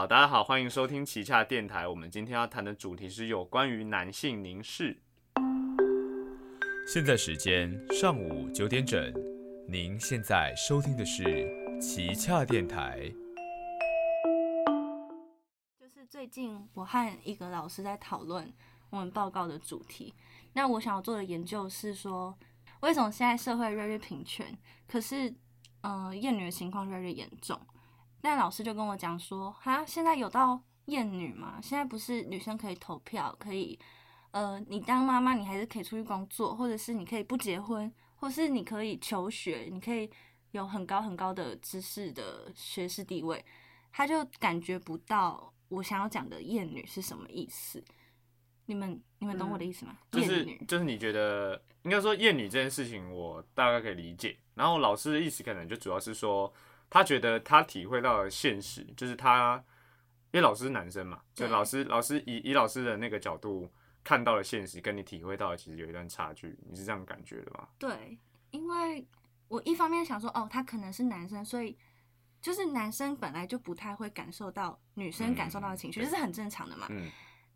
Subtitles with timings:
[0.00, 1.86] 好，大家好，欢迎收听旗下电台。
[1.86, 4.96] 我们今天要谈的主题是有关于男性凝视。
[6.90, 9.12] 现在时间上午九点整，
[9.68, 11.46] 您现在收听的是
[11.78, 13.12] 旗下电台。
[15.78, 18.50] 就是最近我和一个老师在讨论
[18.88, 20.14] 我们报告的主题。
[20.54, 22.34] 那我想要做的研究是说，
[22.80, 24.56] 为什么现在社会越来越平权，
[24.88, 25.34] 可是，
[25.82, 27.60] 嗯，厌女的情况越来越严重。
[28.22, 31.58] 那老师就跟我讲说，哈，现在有到厌女吗？
[31.62, 33.78] 现在不是女生可以投票，可以，
[34.32, 40.10] 呃，你当妈妈，你还是可以出去工作，或者是你可以不结婚，或是你可以求学，你可以
[40.50, 43.44] 有很高很高的知识的学士地位。
[43.92, 47.82] 他就感觉不到我想要讲的厌女是什么意思。
[48.66, 49.98] 你们你们懂我的意思吗？
[50.12, 54.36] 就女，就是你觉得应该说厌女这件事情，我大概可以理解。
[54.54, 56.52] 然后老师的意思可能就主要是说，
[56.90, 59.64] 他觉得他体会到了现实，就是他
[60.32, 63.72] 因为老师是男生嘛，就老师老师以以老师的那个角度
[64.04, 66.58] 看到了现实，跟你体会到的其实有一段差距。
[66.68, 67.68] 你是这样感觉的吗？
[67.78, 68.18] 对，
[68.50, 69.06] 因为
[69.48, 71.76] 我一方面想说，哦，他可能是男生，所以
[72.40, 76.86] 就是男生本来就不太会感受到女生感受到的情绪，嗯这是很正常的嘛。
[76.90, 77.10] 嗯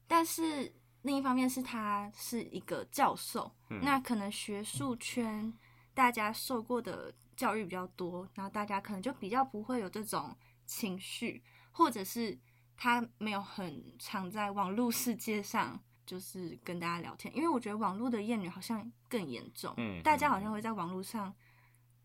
[0.06, 0.70] 但是
[1.02, 5.52] 另一方面是他是一个教授，嗯那可能学术圈
[5.94, 12.38] 大家受过的教育比较多，然后大家可能就比较不会有这种情绪，或者是
[12.76, 15.82] 他没有很常在网络世界上。
[16.06, 21.34] 就是跟大家聊天，因为我觉得网络的厌女好像更严重，嗯大家好像会在网络上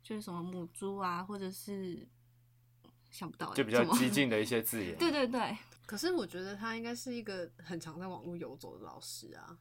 [0.01, 2.07] 就是什么母猪啊，或者是
[3.11, 4.97] 想不到欸就比较激进 的一些字眼。
[4.97, 9.57] 对对对，可是我觉得他应该是一个很常在网络游走的老师啊，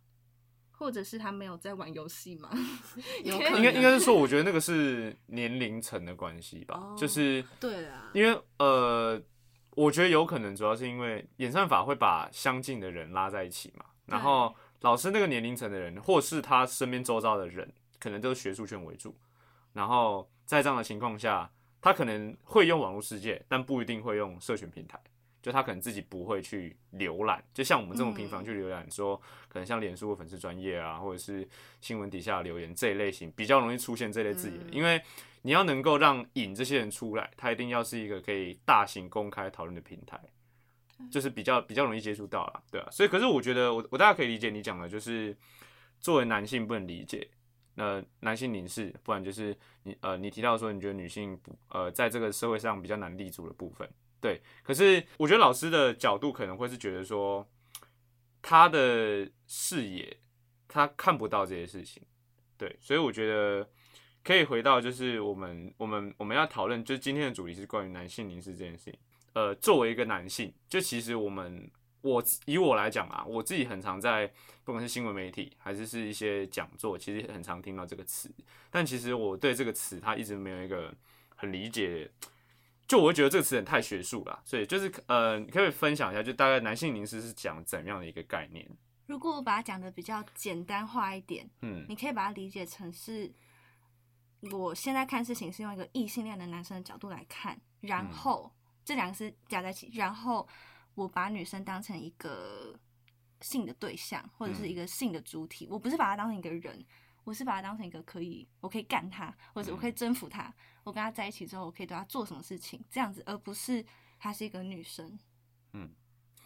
[0.79, 2.49] 或者是他没有在玩游戏吗？
[3.25, 9.21] 有可能应该应该是说，我觉得那个是年龄层的关系吧，哦就是对啊，因为呃，
[9.71, 19.17] 我觉得有可能主要是因为演算法会把相近的人拉在一起嘛，然后老师那个年龄层的人，或是他身边周遭的人，可能都是学术圈为主，
[19.73, 21.51] 然后在这样的情况下，
[21.81, 25.01] 他可能会用网络世界，但不一定会用社群平台。
[25.43, 28.45] 就他可能自己不会去浏览，就像我们这么频繁嗯。
[28.45, 29.17] 去浏览，说
[29.49, 31.49] 可能像脸书的粉丝专业啊，或者是
[31.81, 34.73] 新闻底下留言这一类型，比较容易出现这类字眼，嗯。
[34.73, 35.01] 因为
[35.43, 40.21] 你要能够让引这些人出来，他一定要是一个可以大型公开讨论的平台，
[41.11, 45.37] 就是比较比较容易接触到啦，对啊，所以可是我觉得我我大家可以理解你讲的，就是
[46.01, 47.29] 作为男性不能理解，
[47.77, 53.89] 那男性凝视，不然就是你呃你提到说你觉得女性不呃在这个社会上比较难立足的部分，
[54.21, 57.49] 对，可是我觉得老师的角度可能会是觉得说
[58.43, 60.17] 他的视野
[60.67, 62.03] 他看不到这些事情，
[62.57, 63.69] 对，所以我觉得
[64.25, 68.99] 可以回到就是我们我们我们要讨论，就是今天的主题是关于男性凝视这件事情。
[69.35, 71.71] 呃，作为一个男性，就其实我们
[72.01, 74.27] 我以我来讲啊，我自己很常在
[74.65, 78.29] 不管是新闻媒体还是是一些讲座，其实很常听到这个词，
[78.69, 80.93] 但其实我对这个词它一直没有一个
[81.37, 82.11] 很理解。
[82.89, 88.67] 就我会觉得这个词很太学术了，所以就是呃，你可不可以分享一下，就大概男性凝视是讲怎样的一个概念？
[89.07, 93.31] 如果我把它讲的比较简单化一点，嗯你可以把它理解成是，
[94.53, 98.51] 我现在看事情是用一个异性恋的男生的角度来看，然嗯后、
[98.85, 100.49] 这两个是加在一起，然后
[100.95, 102.75] 我把女生当成一个
[103.43, 106.83] 性的对象，或者是嗯一个性的主体，我不是把她当成一个人。
[107.29, 110.51] 我是把她当成一个可以，我可以干她，或者我可以征服她。
[110.83, 113.85] 我跟她在一起之后，我可以对她做什么事情，这样子，而不是
[114.19, 115.19] 她是一个女生。
[115.75, 115.91] 嗯，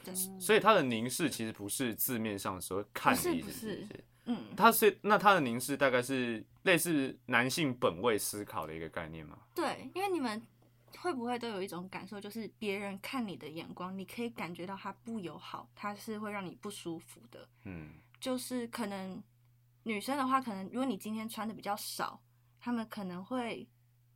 [0.03, 4.04] 对，所以他的凝视其实不是字面上说看的意思，不是不是是不是？
[4.25, 9.38] 嗯，他是那他的凝视大概是类似男性本位思考的一个概念吗？
[9.54, 10.44] 对，因为你们
[10.99, 17.49] 会不会都有一种感受，就是别人看你的眼光，你可以感觉到他不友好，他是会让你不舒服的。
[17.64, 19.20] 嗯就是可能
[19.84, 22.22] 女生的话，可能如果你今天穿的比较少，
[22.60, 23.69] 他们可能会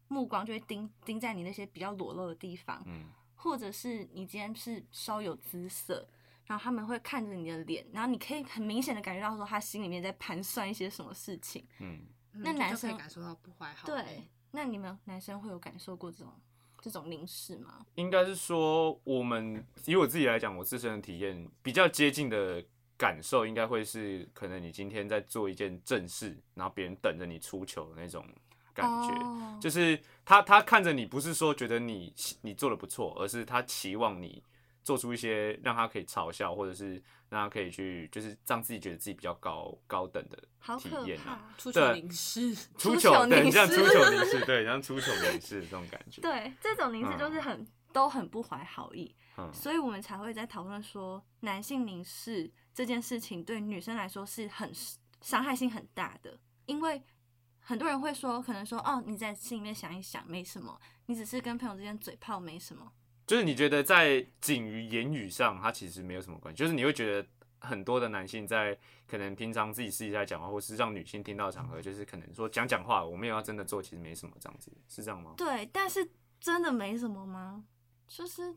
[0.09, 6.09] 目光就会盯盯在你那些比较裸露的地方，嗯或者是你今天是稍有姿色。
[6.47, 11.67] 然后他们会看着你的脸，然后你可以很明显的感觉到说他心里面在盘算一些什么事情。
[11.81, 13.91] 嗯，那男嗯就可以生感受到不怀好意。
[13.91, 16.33] 对，那你们男生会有感受过这种
[16.81, 17.85] 这种凝视吗？
[17.97, 22.65] 应该是说我们以我自己来讲，我自身的体验比较接近的
[22.97, 28.27] 感受，应该会是可能你今天在做一件正事，然后别人等着你出球的那种
[28.75, 29.09] 感觉。
[29.23, 32.13] 哦就是他他看着你，不是说觉得你
[32.43, 34.43] 你做的不错，而是他期望你
[34.85, 40.37] 做出一些让他可以嘲笑，或者是让他可以去，就是让自己觉得自己比较高高等的
[40.79, 41.49] 体验啊。
[41.49, 41.59] 怕。
[41.59, 46.21] 出糗对凝视， 出出糗糗，对，凝像出视糗凝视， 对，像出球凝视这种感觉。
[46.21, 49.15] 对，这种凝视就是很、都很不怀好意。
[49.39, 54.71] 嗯所以我们才会在讨论说男性凝视这件事情对女生来说是很
[55.23, 57.03] 伤害性很大的，因为
[57.59, 62.93] 很多人会说，可能说哦，你在心里面想一想没什么，你只是跟朋友之间嘴炮没什么。
[63.27, 67.27] 就是你觉得在仅于言语上，它其实没有什么关系，就是你会觉得
[67.61, 75.33] 很多的男性在可能平常自己私底下讲话，或是让女性听到的场合，就是可能说讲讲话，我没有要真的做，其实没什么这样子，是这样吗？
[75.35, 77.65] 对，但是真的没什么吗？
[78.07, 78.55] 就是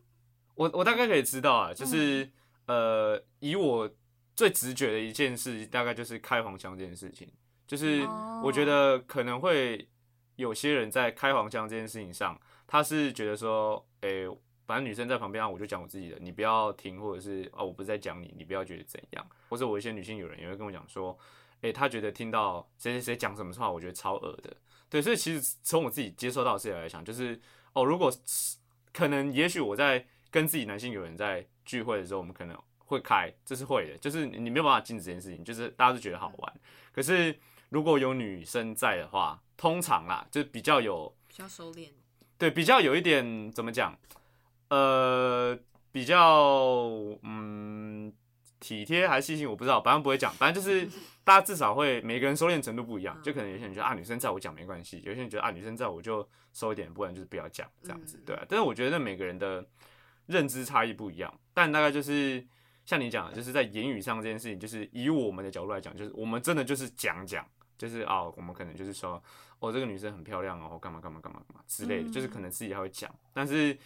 [0.55, 2.29] 我我大概可以知道啊，就是、
[2.65, 3.89] 呃，以我
[4.39, 7.27] 最直觉的一件事，大概就是开黄腔这件事情，
[7.67, 9.85] 就是哦我觉得可能会
[10.37, 14.25] 有些人在开黄腔这件事情上，他是觉得说，诶、
[14.65, 19.29] 反正女生在旁边啊，我就讲我自己的，你不要听，或者是哦，我不是在讲你，你不要觉得怎样。
[19.49, 21.19] 或者我一些女性友人也会跟我讲说，
[21.59, 24.55] 诶、她觉得听到谁谁谁讲什么话，我觉得超恶的。
[24.89, 27.37] 对，所以其实从我自己接收到的事情来讲，就是
[27.73, 28.09] 哦，如果
[28.93, 32.57] 可能，也许我在跟自己男性友人在聚会的时候，我们可能
[32.89, 36.53] 会开，这是会的，就是你没有办法禁止这件事情，就是大家都觉得好玩。
[36.91, 37.37] 可是
[37.69, 41.89] 如果有女生在的话，通常啦，就比较有比较收敛。
[42.39, 43.95] 对，比较有一点怎么讲，
[44.69, 45.57] 呃，
[45.91, 46.89] 比较
[47.21, 48.11] 嗯
[48.59, 50.89] 体贴还是细心，我不知道，反正不会讲，反正就是
[51.23, 58.43] 大家至少会每个人收敛程度不一样，就可能有些人觉得啊女生在我讲没关系，有些人觉得啊女生在我就收一点，不然就是不要讲这样子，嗯对啊。
[58.49, 59.63] 但是我觉得每个人的
[60.25, 62.45] 认知差异不一样，但大概就是
[62.89, 67.47] 像你讲的，就是在言语上这件事情，就是以我们的角度来讲，就是我们真的就是讲讲，
[67.77, 69.23] 就是啊、我们可能就是说，
[69.59, 73.13] 哦，这个女生很漂亮哦，干嘛干嘛干嘛干嘛之类的，嗯就是可能自己还会讲。
[73.31, 73.77] 但是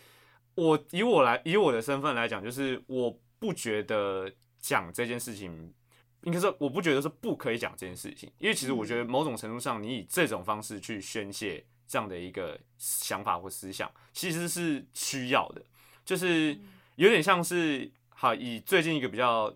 [0.55, 5.73] 我以我来以我的身份来讲，就是我不觉得讲这件事情，
[6.21, 15.61] 应该说我不觉得是不可以讲这件事情，因为其实我觉得某种程度上，你以这种方式去宣泄这样的一个想法或思想，其实是需要的，
[16.05, 16.57] 就是
[16.95, 17.91] 有点像是
[18.23, 19.53] 好以最近一个比较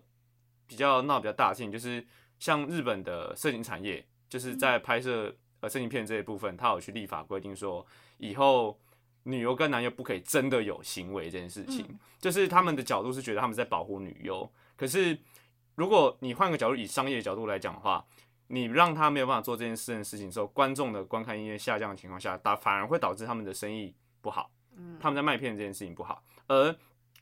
[0.66, 2.06] 比较闹比较大的事情，就是
[2.38, 7.86] 像日本的色情产业，就是在拍摄呃色情片这一部分，他有去立法规定说，
[8.18, 8.78] 以后
[9.22, 11.98] 女优跟男优不可以真的有行为这件事情，嗯。
[12.20, 15.18] 就是他们的角度是觉得他们在保护女优，可是
[15.74, 18.04] 如果你换个角度，以商业角度来讲的话，
[18.48, 24.50] 你让他没有办法做这件事的事情的时候，观众的观看意愿下降的情况下，打反而会导致他们的生意不好。
[24.76, 26.76] 嗯，他们在卖片这件事情不好，而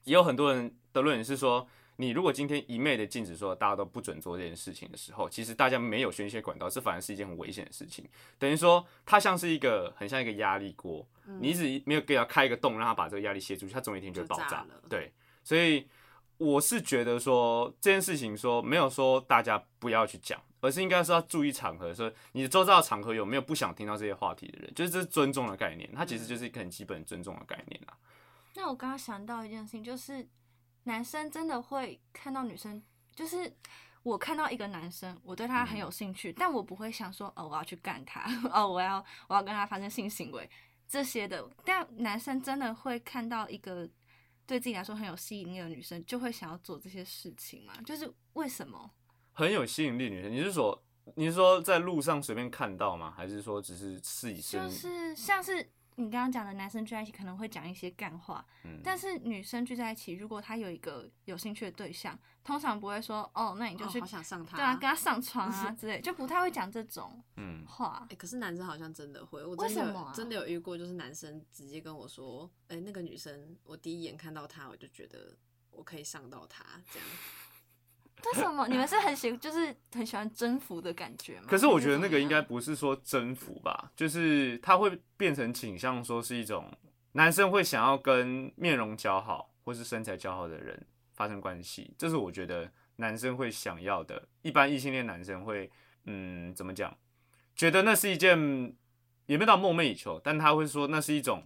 [0.06, 8.08] 也有很多人的论点是说，你如果今天一昧的禁止说大家都不准做这件事情的时候，其实大家没有宣泄管道，这反而是一件很危险的事情。
[8.38, 14.64] 等于说，它像是一个很像一个压力锅，嗯你一直没有给它开一个洞，让它把这个压力泄出去，它总有一天就会爆炸。
[14.88, 15.12] 对，
[15.42, 15.88] 所以
[16.38, 27.96] 我是觉得说这件事情说没有说大家不要去讲，而是应该是要注意场合，说你的周遭的场合有没有不想听到这些话题的人，就是这是尊重的概念，它其实就是一个很基本尊重的概念啊。
[28.56, 30.26] 那我刚刚想到一件事情，就是
[30.84, 32.82] 男生真的会看到女生，
[33.14, 33.54] 就是
[34.02, 40.48] 我看到一个男生，我对他很有兴趣，但我不会想说，哦，我要去干他， 哦，我要我要跟他发生性行为
[40.88, 41.48] 这些的。
[41.64, 43.88] 但男生真的会看到一个
[44.46, 47.74] 对自己来说很有吸引力的女生，就会想要做这些事情吗？
[47.84, 48.90] 就是为什么？
[49.32, 50.82] 很有吸引力女生，你是说
[51.16, 53.12] 你是说在路上随便看到吗？
[53.14, 54.56] 还是说只是试一试？
[54.56, 64.56] 就是像是你刚刚讲的，男生聚在一起可能会讲一些干话，嗯但是女生聚在一起，如果她有一个有兴趣的对象，通常不会说哦，那你就哦去、好想上他。
[64.56, 68.16] 对啊，跟他上床啊 之类，就不太会讲这种嗯，话哎、。
[68.16, 75.34] 可是男生好像真的会，我为真的真的有遇过，就是男生直接跟我说，哎、那个女生，我第一眼看到她，我就觉得
[75.70, 76.62] 我可以上到她，
[76.92, 77.08] 这样。
[78.24, 78.66] 为什么？
[78.68, 81.46] 你们是很喜，就是很喜欢征服的感觉吗？
[81.48, 86.70] 可是我觉得那个应该不是说征服吧，就是他会变成倾向说是一种
[87.12, 94.28] 男生会想要跟面容姣好或是身材姣好的人发生关系，这是我觉得男生会想要的。
[94.42, 95.70] 一般异性恋男生会，
[96.04, 96.96] 嗯，怎么讲？
[97.54, 98.74] 觉得那是一件
[99.26, 101.42] 也没到梦寐以求，但他会说那是一种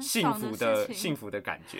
[0.00, 1.78] 幸福的 幸福的感觉。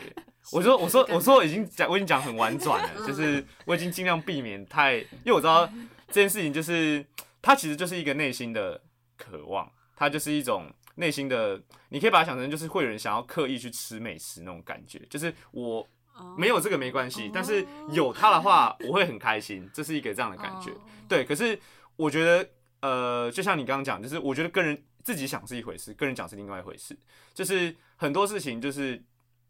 [0.53, 5.67] 我说我说我说我已经讲我已经讲很婉转了，就是我已经尽量避免太，因为我知道
[6.09, 7.05] 这件事情就是
[7.41, 8.81] 它其实就是一个内心的
[9.17, 16.35] 渴望，它就是一种内心的，你可以把它想成就是会有人想要刻意去吃美食那种感觉，就是我哦。
[16.39, 20.71] 没有这个没关系，但是有它的话我会很开心，这是一个这样的感觉。
[20.71, 20.77] 哦。
[21.09, 21.59] 对，可是
[21.97, 22.49] 我觉得，
[22.81, 26.99] 呃，就像你刚刚讲，就是我觉得跟人自己想是一回事，跟人讲是另外一回事。
[27.33, 29.01] 就是很多事情，就是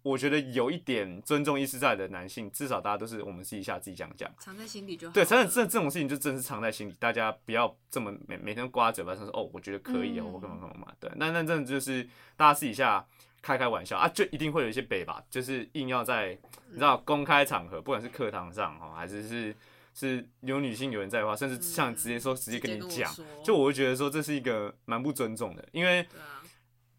[0.03, 4.31] 我觉得有一点尊重意识在的男性，至少大家都是我们私底下自己这样讲。
[4.39, 5.15] 藏在心里就好了。
[5.15, 10.93] 对，真的这这种事情就真的是藏在心里，大家不要这么每每天挂在嘴巴上说哦，我觉得可以啊，嗯我干嘛干嘛嘛。
[10.99, 12.03] 对，那那真的就是
[12.37, 13.07] 大家私底下
[13.41, 16.37] 开开玩笑啊，就一定会有一些北吧，就是硬要在
[16.69, 19.55] 你知道公开场合，不管是课堂上哈，还是是
[19.95, 26.07] 是有女性有人在的话，甚至像直接说直接跟你讲，就我会觉得说这是一个蛮不尊重的，因为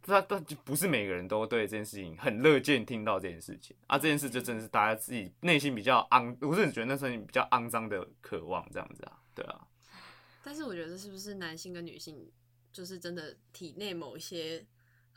[0.02, 9.68] 他他就不是每个人都对这件事情很乐见听到这件事情啊，这件事就真的是大家自己内心比较肮，我是觉得那是比较肮脏的渴望这样子啊，对啊，
[10.44, 12.32] 但是我觉得是不是男性跟女性
[12.72, 14.66] 就是真的体内某一些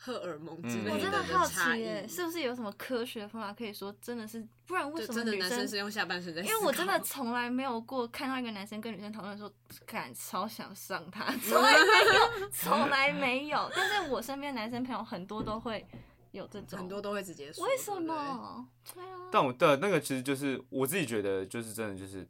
[0.01, 4.47] 荷尔蒙之嗯我类的真的好差异奇耶，是不是有什么科学方法可以说真的是？
[4.65, 6.55] 不然为就真的什么女 男生是用下半身在思因？
[6.55, 9.53] 为我真的从来没有过看到一个男生跟女生讨论说，
[9.85, 13.71] 感超想上他，从来没有，从来没有。
[13.75, 15.85] 但是我身边男生朋友很多都会
[16.31, 17.91] 有这种，很多都会直接说，为什？
[18.01, 18.69] 么？
[18.95, 22.25] 对啊，但我的那个其实就是我自己觉得就是真的就是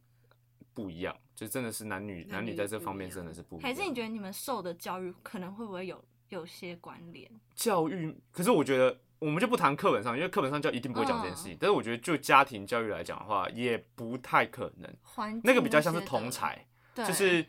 [0.72, 3.68] 不一样，就真的是男女男女在这方面真的是不一样。
[3.68, 7.30] 还是你觉得你们受的教育可能会不会有有些关联？
[7.54, 8.14] 教育？
[8.32, 11.54] 可是我觉得我们就不谈课本上，因为课本上就一定不会讲这件事情。
[11.54, 15.40] 嗯但是我觉得就家庭教育来讲的话，也不太可能。
[15.42, 17.44] 那个比较像是些的同才，就是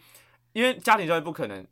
[0.54, 1.66] 因为家庭教育不可能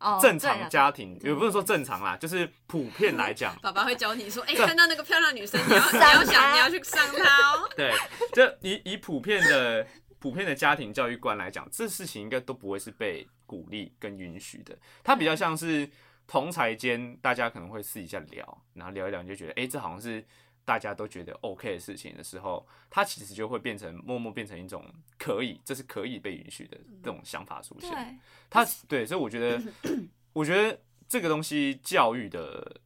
[0.00, 7.68] 哦正常家庭，对也不是说正常啦，就是普遍来讲，爸爸会教你说， 哎、对看到那个漂亮女生，你要 你要想你要去上她哦。
[7.76, 7.92] 对，
[8.32, 9.86] 就以以普遍的
[10.18, 14.76] 普遍的家庭教育观来讲，这事情应该都不会是被鼓励跟允许的。
[15.04, 15.88] 它比较像是
[16.26, 20.24] 同才间，大家可能会私底下聊，然后聊一聊，你就觉得，哎、这好像是
[20.64, 24.84] 大家都觉得 OK 的事情的时候，它其实就会变成默默变成一种
[25.18, 27.90] 可以，这是可以被允许的这种想法出现。
[27.90, 28.16] 对，
[28.48, 29.62] 它对，所以我觉得，
[30.32, 32.80] 我觉得这个东西教育的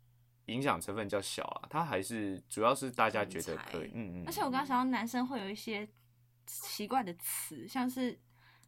[0.46, 4.24] 影响成分较小啊，他还是主要是大家觉得可以，嗯嗯。
[4.26, 5.88] 而且我刚刚想到男生会有一些
[6.46, 8.18] 奇怪的词，像是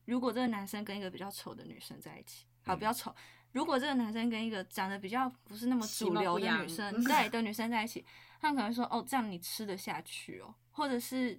[0.04, 3.12] 如果这个男生跟一个比较丑的女生在一起，好，嗯不要丑。
[3.52, 8.04] 如果这个男生跟一个长得比较不是那么主流的女生， 其貌不扬对的女生在一起，
[8.40, 11.38] 他们可能会说哦，这样你吃得下去哦，或者是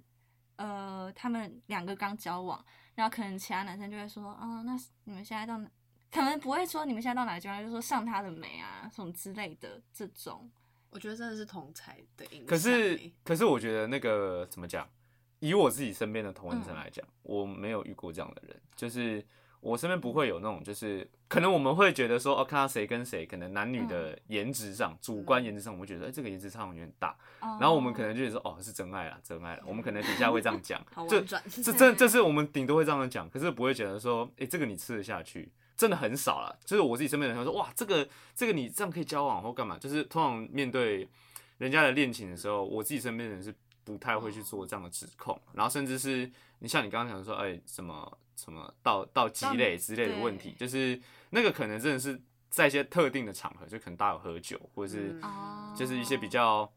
[0.56, 2.64] 呃，他们两个刚交往，
[2.94, 5.70] 然后可能其他男生就会说，哦，那你们现在到哪？
[6.10, 10.50] 可能不会说你们现在到哪个阶段，就说上他的美啊什么之类的这种。
[10.90, 12.44] 我觉得真的是同才的影响欸。
[12.46, 14.86] 可是，可是我觉得那个怎么讲？
[15.38, 19.26] 以我自己身边的同文生来讲，我没有遇过这样的人，就是
[19.62, 36.58] 我身边不会有那种，就是可能我们会觉得说，哦，看到谁跟谁，可能男女的颜值上，主观颜值上，我们觉得，哎、这个颜值差有点大，然然后我们可能就觉得说，哦，是真爱了，真爱了，我们可能底下会这样讲 这这这这 是我们顶多会这样讲，可是不会觉得说，哎、这个你吃得下去，真的很少了。
[36.64, 39.78] 就是我自己身边的人说，哇，这个这个你这样可以交往或干嘛？
[39.78, 41.08] 就是通常面对
[41.58, 43.54] 人家的恋情的时候，我自己身边的人是
[43.84, 46.28] 不太会去做这样的指控，然后甚至是
[46.58, 52.20] 你像你刚刚讲说，哎、什么什么到到积累之类的问题，就是那个可能真的是
[52.50, 55.20] 在一些特定的场合，就可能大家有喝酒，或者是
[55.76, 56.70] 就是一些比较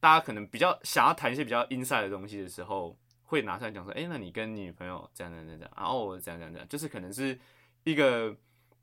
[0.00, 7.38] 大家可能比较想要谈一些比较 inside 的东西的时候，会拿出来讲说，哎、那你跟你女朋友这样这样这样这样，然后我这样这样这样，就是可能是
[7.84, 8.34] 一个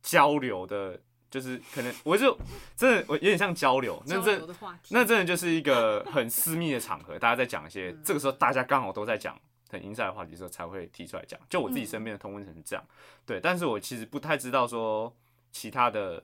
[0.01, 2.35] 交流的，就是可能我就
[2.75, 4.47] 真的我有点像交流，那交这
[4.89, 8.01] 那真的就是一个很私密的场合，大家在讲一些，嗯。
[8.03, 11.39] 这个时候大家刚好都在讲很 inside 的话题的时候，才会提出来讲。
[11.49, 12.83] 就我自己身边的同温层是这样，
[13.25, 15.15] 对，但是我其实不太知道说
[15.51, 16.23] 其他的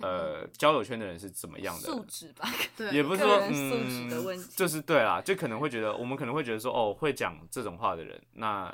[0.00, 8.72] 呃交友圈的人是怎么样的素质吧， 对，也不是说素质的嗯问题就是对啦，就可能会觉得我们可能会觉得说，哦，会讲这种话的人，那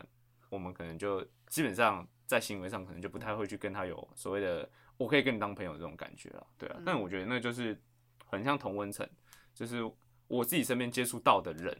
[0.50, 6.76] 我们可能就基本上在行为上可能就不太会去跟他有所谓的我可以跟你当朋友这种感觉了，对啊。
[6.78, 7.80] 嗯但我觉得那就是
[8.26, 9.08] 很像同温层，
[9.54, 9.88] 就是
[10.28, 11.76] 我自己身边接触到的人，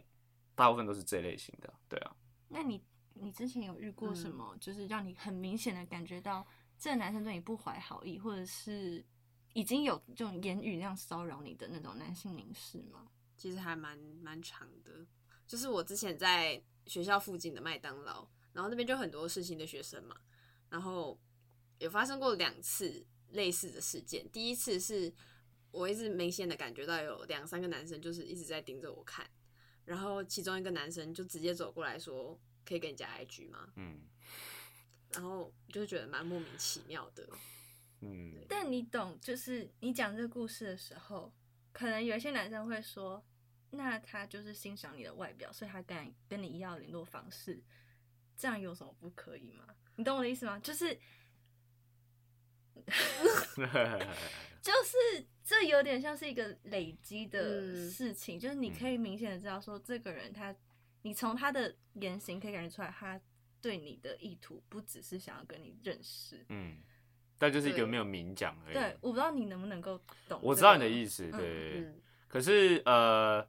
[0.54, 2.16] 大部分都是这类型的，对啊。
[2.48, 2.82] 那你
[3.14, 6.46] 你之前有遇过什嗯么，就是让你很明显的感觉到
[6.78, 9.04] 这个男生对你不怀好意，或者是
[9.54, 13.08] 已经有这种言语那样骚扰你的那种男性凝视吗？
[13.36, 15.06] 其实还蛮蛮长的。
[15.46, 20.16] 就是我之前在学校附近的麦当劳，然后那边就很多事情的学生嘛，
[20.70, 21.18] 然后
[21.78, 24.26] 有发生过两次类似的事件。
[24.30, 25.12] 第一次是
[25.70, 29.28] 我一直明显的感觉到有两三个男生就是一直在盯着我看，
[29.84, 34.00] 然后其中一个男生就直接走过来说：“可以跟你加 IG 吗嗯？”
[35.12, 37.28] 然后就觉得蛮莫名其妙的。
[38.00, 41.32] 嗯，但你懂，就是你讲这个故事的时候，
[41.72, 43.24] 可能有一些男生会说，
[43.70, 47.62] 那他就是欣赏你的外表，所以他敢跟你要联络方式，
[48.36, 49.66] 这样有什么不可以吗？
[49.96, 50.58] 你懂我的意思吗？
[50.60, 50.98] 就是
[54.62, 60.54] 就是这有点像是一个累积的嗯事情，就是你可以明显的知道说，这个人他，
[61.02, 63.20] 你从他的言行可以感觉出来，他
[63.60, 66.44] 对你的意图不只是想要跟你认识。
[66.48, 66.78] 嗯，
[67.38, 68.74] 但就是一个对没有明讲而已。
[68.74, 70.38] 对，我不知道你能不能够懂。
[70.42, 71.80] 我知道你的意思，嗯对。
[71.80, 73.46] 嗯，可是呃，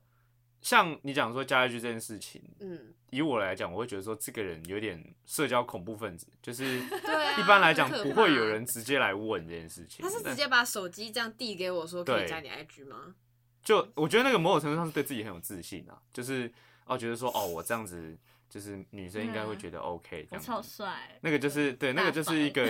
[0.64, 6.80] 像你讲说加 IG 这件事情，嗯，以我来讲，我会觉得说这个人有点社交恐怖分子，就是
[7.38, 10.04] 一般来讲不会有人直接来问这件事情。
[10.04, 13.14] 他是直接把手机这样递给我说可以加你 IG 吗？
[13.62, 16.52] 就我觉得那个某种程度上是对自己很有自信啊，就是
[16.86, 18.18] 哦觉得说哦我这样子
[18.50, 20.70] 就是女生应该会觉得 OK 这样子。
[20.70, 22.64] 帅，那个就是对，那个就是一个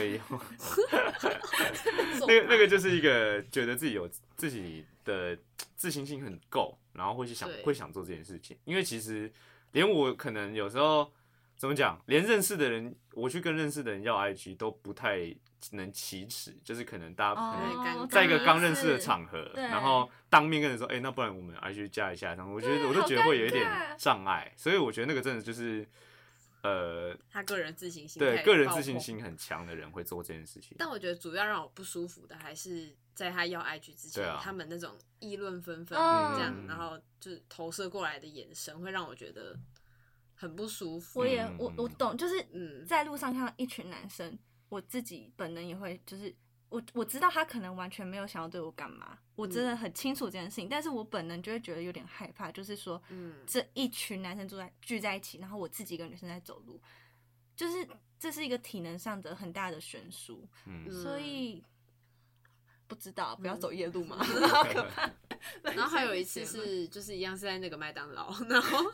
[2.20, 5.38] 那 那个那个就是一个觉得自己有自己的
[5.76, 8.58] 自信心很够，然后会去想会想做这件事情。
[8.66, 9.32] 因为其实
[9.72, 11.12] 连我可能有时候
[11.58, 15.36] 怎么讲，连认识的人，我去跟认识的人要 IG 都不太
[15.72, 23.66] 能启齿，就是可能大家可能哦在一个刚认识的场合，对然后当面跟人说，哎、那不然我们 IG 加一下，然后我觉得我都觉得会有一点
[23.98, 25.88] 障碍，所以我觉得那个真的就是
[26.64, 30.76] 呃，他个人自信心对个人自信心很强的人会做这件事情。
[30.78, 34.40] 但我觉得主要让我不舒服的还是在他要 IG 之前，啊。
[34.44, 36.36] 他们那种议论纷纷嗯。
[36.36, 39.58] 这样，然后就是投射过来的眼神，会让我觉得
[40.36, 41.20] 很不舒服。
[41.20, 41.56] 我也嗯。
[41.60, 42.86] 我我懂，就是嗯。
[42.86, 44.38] 在路上看到一群男生，
[44.70, 46.36] 我自己本能也会就是。
[46.70, 53.36] 我我知道他可能完全没有想要对我干嘛，我真的很清楚这件事情，但是我本能就会觉得有点害怕，就是说，嗯。
[53.46, 56.82] 这一群男生住在聚在一起，然后我自己一个女生在走路，
[57.56, 61.64] 就是这是一个体能上的很大的悬殊，嗯，所以
[62.94, 63.60] 不知道不要嗯。
[63.60, 64.18] 走夜路嘛，
[65.64, 68.92] 然后还有一次 是就是一样是在那个麦当劳，然后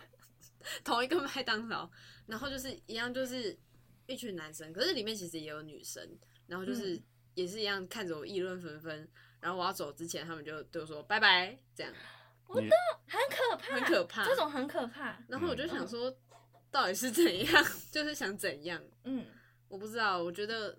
[0.84, 1.90] 同一个麦当劳，
[2.28, 3.58] 然后就是一样就是
[4.08, 6.08] 一群男生，可是里面其实也有女生，
[6.48, 7.04] 然后就是嗯。
[7.36, 9.08] 也是一样看着我议论纷纷，
[9.40, 11.94] 然后我要走之前，他们就对我说拜拜，这样，
[12.50, 12.70] 你
[13.08, 16.14] 很可怕，很可怕这种很可怕，然后我就想说
[16.70, 19.26] 到底是怎样， 就是想怎样，嗯，
[19.70, 20.78] 我不知道，我觉得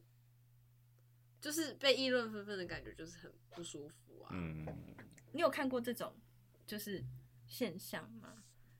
[1.41, 4.67] 就是被议论纷纷的感觉就是很不舒服啊，嗯，
[5.33, 6.13] 你有看过这种
[6.67, 7.03] 就是
[7.47, 8.35] 现象吗？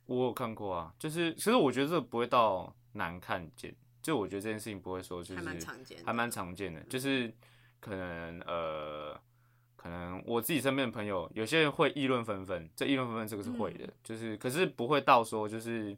[0.07, 7.33] 我有看过啊，就是其实我觉得这不会到难看见，就我觉得这件事情不会说就是还蛮常见的还蛮常见的，就是
[7.81, 9.21] 可能呃，
[9.77, 15.97] 可能我自己身边的朋友，有些人会议论纷纷，这议论纷纷这个是会的，嗯就是可是不会到说就是。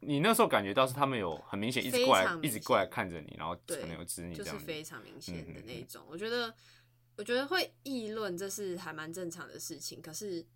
[0.00, 4.64] 你那时候感觉到是他们有很明显一直过来一直过来看着你，然后对可能有指你就是这样子。
[4.64, 6.04] 非常明显的嗯嗯嗯那一种。
[6.08, 6.54] 我觉得，
[7.16, 10.46] 我觉得会议论这是还蛮正常的事情，可是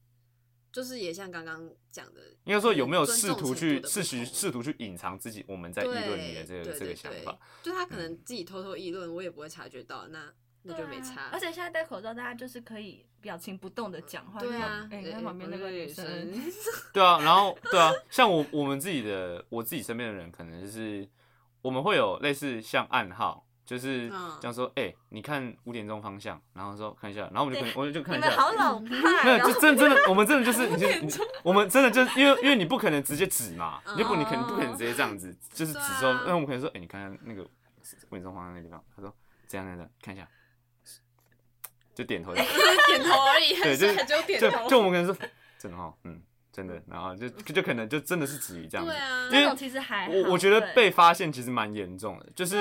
[0.72, 7.36] 就是也像刚刚讲的，应该说有没有试图去试图试图去隐藏自己我们在议论你的这个这个想法？
[7.62, 10.32] 就他可能自己偷偷议论，我也不会察觉到，那
[10.66, 11.29] 那就没对啊差。
[11.33, 14.40] 而且现在戴口罩，大家就是可以表情不动的讲话。
[14.40, 16.05] 对啊，哎、你哎看旁边那个女生，
[16.92, 21.09] 对啊，然后对啊，像我我们自己的我自己身边的人，可能就是
[21.62, 28.29] 我们会有类似像暗号，就是嗯这样说，哎、你看五点钟方向，然后说看一下，然后我们就可能我们就看一下。
[28.29, 29.52] 们好老派没有，哦。
[29.52, 31.09] 就真真的，我们真的就是， 你就你，
[31.42, 39.12] 我们真的就是，因为因为你不可能直接指嘛，你就不，你肯定不可能直接这样子，就是指说，那我们可能说，哎、你看看那个五点钟方向那地方，他说
[39.48, 40.29] 这样这样这样，看一下，
[41.96, 44.68] 就点头， 点头而已，对，就是还只有点就头。
[44.68, 45.16] 就我们可能说
[45.59, 49.00] 真的哈，嗯，真的，然后就就可能就真的是止于这样子对。
[49.00, 52.56] 啊因，为这种其实还我我觉得被发现其实蛮严重的，就是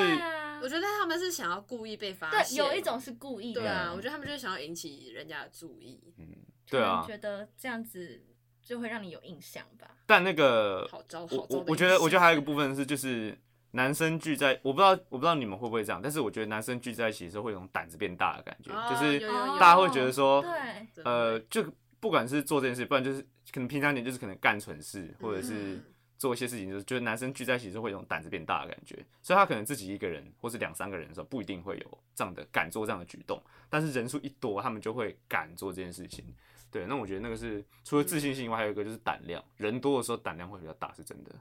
[0.61, 6.27] 我觉得他们是想要故意被发现对现，有一种是故意的，对啊，嗯我觉得他们就是想要引起人家的注意，嗯，
[6.69, 8.23] 对啊，觉得这样子
[8.63, 9.91] 就会让你有印象吧。
[10.05, 13.37] 但那个好招我好招的我我觉得我觉得还有一个部分是就是
[13.75, 21.63] 男生聚在，我不知道我不知道你们会不会这样，但是我觉得男生聚在一起的时候会有种胆子变大的感觉，哦就是有有有大家会觉得说，对，呃，就
[21.99, 25.83] 不管是做这件事，不然就是可能平常点就是可能干蠢事，或者是嗯
[26.17, 36.25] 做一些事情，就是觉得男生聚在一起时候会有种胆子变大的感觉，所以他可能自己一个人或是两三个人的时候，不一定会有这样的敢做这样的举动，但是人数一多，他们就会敢做这件事情。
[36.71, 41.35] 对，那我觉得那个是除了自信心以外，还有一个就是胆量，人多的时候胆量会比较大，是真的。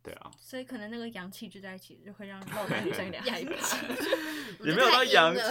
[0.00, 4.64] 嗯对啊，所以可能那个阳气聚在一起，就会让露的女生有点害怕。
[4.64, 5.42] 也没有到阳气。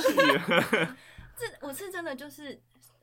[1.38, 2.60] 这我是真的就是，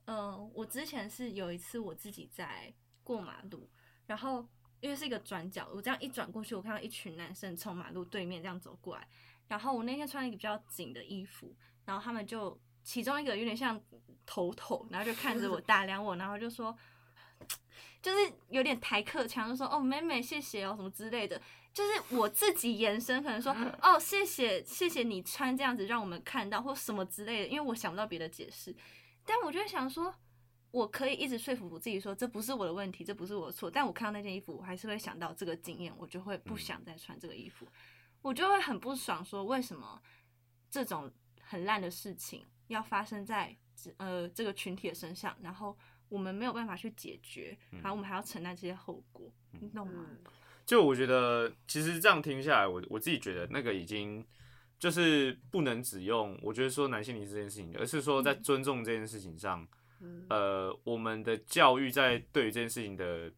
[0.06, 3.70] 呃，我之前是有一次我自己在过马路，
[4.06, 4.44] 然后
[4.80, 9.06] 因为是一个转角，我这样一转过去，我看到一群男生从马路对面这样走过来，
[9.46, 11.54] 然后我那天穿了一个比较紧的衣服，
[11.84, 13.80] 然后他们就其中一个有点像
[14.26, 16.76] 头头，然后就看着我 打量我，然后就说。
[18.02, 21.40] 就是有点抬客腔，就说哦妹妹谢谢哦什么之类的，
[21.72, 28.74] 就是我自己延伸，可能说哦谢谢谢谢你穿这样子让我们看到或什么之类的，因为我想不到别的解释。
[29.24, 30.14] 但我就会想说，
[30.70, 33.68] 我可以一直说服我自己说这不是我的问题，这不是我的错。
[33.68, 37.66] 但我看到那件衣服，我还是会想到这个经验，我就会不想再穿这个衣服，
[38.22, 40.00] 我就会很不爽，说为什么
[40.70, 43.56] 这种很烂的事情要发生在
[43.96, 45.76] 呃这个群体的身上，然后
[46.08, 50.06] 我们没有办法去解决，然后我们还要承担这些后果，你懂吗？
[50.10, 50.18] 嗯
[50.66, 54.26] 就我觉得，其实这样听下来，我我自己觉得那个已经
[54.80, 59.64] 就是不能只用我觉得说男性凝视这件事情，而是说在尊重这件事情上，
[60.00, 63.32] 嗯呃，我们的教育在对于这件事情的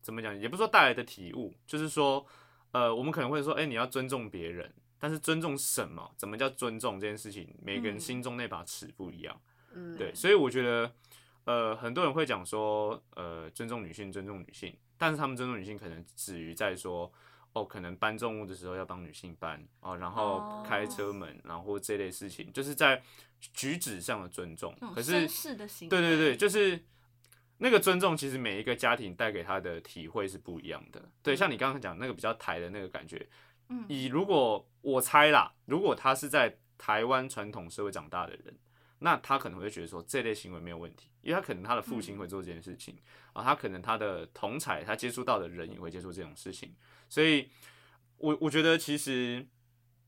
[0.00, 2.24] 怎么讲，也不是说带来的体悟，就是说，
[2.70, 6.14] 呃，我们可能会说，哎、你要尊重别人，但是尊重什么？
[6.16, 7.52] 怎么叫尊重这件事情？
[7.60, 9.40] 每个人嗯心中那把尺不一样。
[9.74, 10.94] 嗯对，所以我觉得，
[11.44, 17.12] 呃，很多人会讲说，呃，尊重女性，尊重女性，但是他们尊重女性可能止于在说，
[17.52, 23.02] 哦，可能搬重物的时候要帮女性搬哦，然后哦开车门，然后这类事情，就是在
[23.40, 25.26] 举止上的尊重可是
[25.88, 26.80] 对对对，就是
[27.58, 31.02] 那个尊重，其实每一个家庭带给他的体会是不一样的。
[31.22, 33.28] 对，像你刚刚讲那个比较台的那个感觉，
[33.68, 38.56] 嗯，以如果我猜啦，如果他是在台湾传统社会长大的人，
[39.02, 42.96] 那他可能会觉得说这类行为没有问题，因为他可能他的父亲会做这件事情
[43.32, 46.74] 啊，他可能他的同才他接触到的人也会接触这种事情，
[47.08, 47.48] 所以
[48.18, 49.46] 我我觉得其实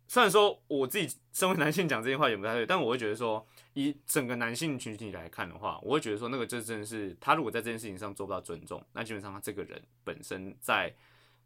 [0.07, 10.95] 虽然说我自己身为男性讲这些话也不太对，但我会觉得说以整个男性群体来看的话，我会觉得说那个这真的是他如果在这件事情上做不到尊重，那基本上他这个人本身在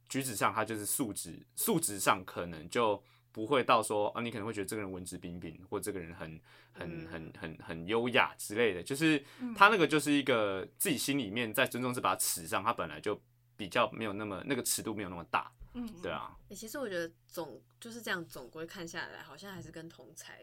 [0.09, 3.03] 举止上他就是素质素质上可能就
[3.39, 6.41] 不会到说啊，你可能会觉得这个人文质彬彬，或这个人很
[6.73, 9.23] 很很很很优雅之类的，就是
[9.55, 13.21] 他那个就是一个自己心里面在尊重这把尺上，他本来就
[13.57, 20.43] 比较没有那么那个尺度没有那么大，嗯，对啊，欸其实我觉得总就是这样，总归看下来，好像还是跟同才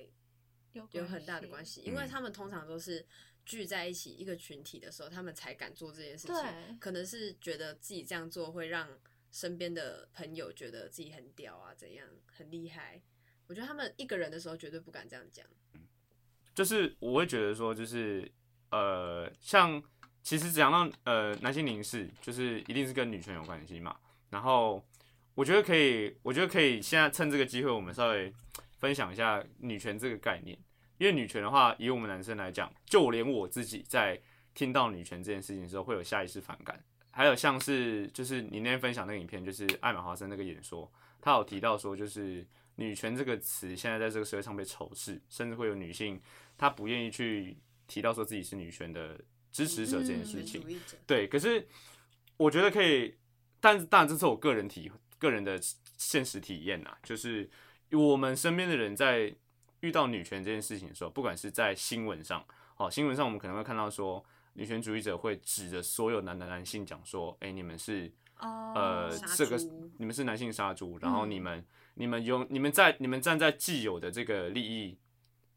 [0.71, 1.95] 有有很大的关系，因嗯。
[1.97, 3.05] 为他们通常都是
[3.45, 6.36] 聚在一起一个群体的时候，他们才敢做这件事情。
[6.36, 6.77] 对。
[6.79, 8.88] 可能是觉得自己这样做会让
[9.36, 13.02] 身边的朋友觉得自己很屌啊，怎样很厉害。
[13.48, 15.45] 我觉得他们一个人的时候绝对不敢这样讲。
[16.54, 18.32] 就是我会觉得说，就是
[18.71, 19.84] 呃，像
[20.24, 24.00] 其实讲到呃男性凝视，就是一定是跟女权有关系嘛。
[24.30, 24.82] 然后
[25.34, 28.34] 我觉得可以，我觉得可以现在趁这个机会，我们稍微
[28.78, 30.58] 分享一下女权这个概念。
[30.98, 34.17] 因为女权的话，以我们男生来讲，就连我自己在
[34.54, 36.82] 听到女权这件事情的时候，会有下意识反感。
[37.15, 46.19] 还有像是就是你那天分享那个影片，就是艾玛华森那个演说，他有提到说，就是女权这个词现在在这个社会上被仇视，甚至会有女性
[46.58, 47.56] 她不愿意去
[47.88, 49.17] 提到说自己是女权的
[49.49, 50.62] 支持者这件事情。
[51.08, 51.65] 对，可是
[52.36, 53.15] 我觉得可以，
[53.62, 55.58] 但是当然这是我个人体个人的
[55.97, 57.49] 现实体验呐，就是
[57.91, 59.34] 我们身边的人在
[59.80, 64.21] 遇到女权这件事情的时候，不管是在新闻上，哦，新闻上我们可能会看到说，
[64.58, 69.58] 女权主义者会指着所有男的男性讲说，哎、你们是哦，呃，这个
[69.98, 71.65] 你们是男性杀猪，然后嗯你们、
[71.96, 74.98] 你们用你们在你们站在既有的这个利益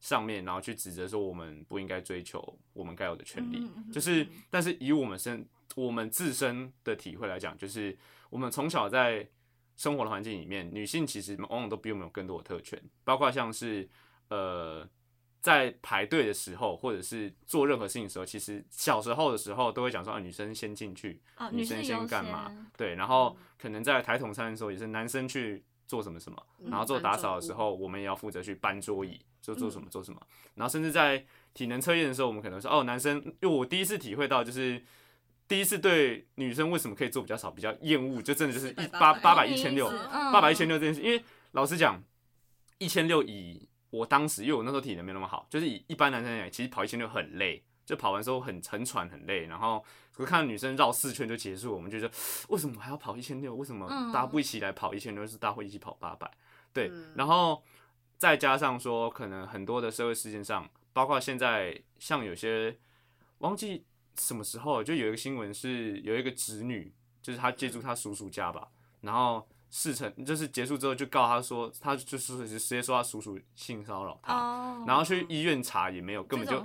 [0.01, 7.97] 上面，然后去指责说我们不应该追求我们该有的权利，就是嗯但是以我们身我们自身的体会来讲，就是
[8.31, 9.25] 我们从小在
[9.77, 13.89] 生活的环境里面，女性其实往往都比我们有更多的特权，包括像是
[14.29, 14.89] 呃。
[15.41, 22.51] 在排队的时候，或者是做任何事情的时候，其实小时候的时候都会讲说啊，女生先进去，哦女生先干嘛？
[22.77, 30.21] 对，然后可能在抬桶餐的时候，也是男生去做什么什么，嗯然后做打扫的时候，我们也要负责去搬桌椅，就做什么做什么。
[30.55, 31.25] 然后甚至在
[31.55, 34.83] 体能测验的时候，我们可能说哦，男生，因为我第一次体会到就是。
[35.49, 42.05] 第一次对女生为什么可以做比较少，比较厌恶，就真的就是一八八百一千六，八百一千嗯六这件事，因为老实讲，
[42.77, 52.15] 一千六以我当时，因为我那时候体能没那么好，就是以一般男生来讲，其实跑一千六很累，就跑完之后很很喘很累，然后可是看到女生绕四圈就结束，我们就觉得
[52.49, 53.55] 为什么还要跑一千六？
[53.55, 56.31] 为什么嗯大家不一起来跑一千六，是大家会一起跑八百？
[56.73, 57.63] 对嗯，然后
[58.19, 62.79] 再加上说，可能很多的社会事件上，包括现在像有些
[63.39, 63.87] 忘记
[64.19, 68.69] 什么时候，就有一个新闻是有一个侄女，就是她借住她叔叔家吧，
[69.01, 76.59] 然后事成就是结束之后就告他说，他就是直接说他叔叔性骚扰他，哦，然后去医院查也没有，根本就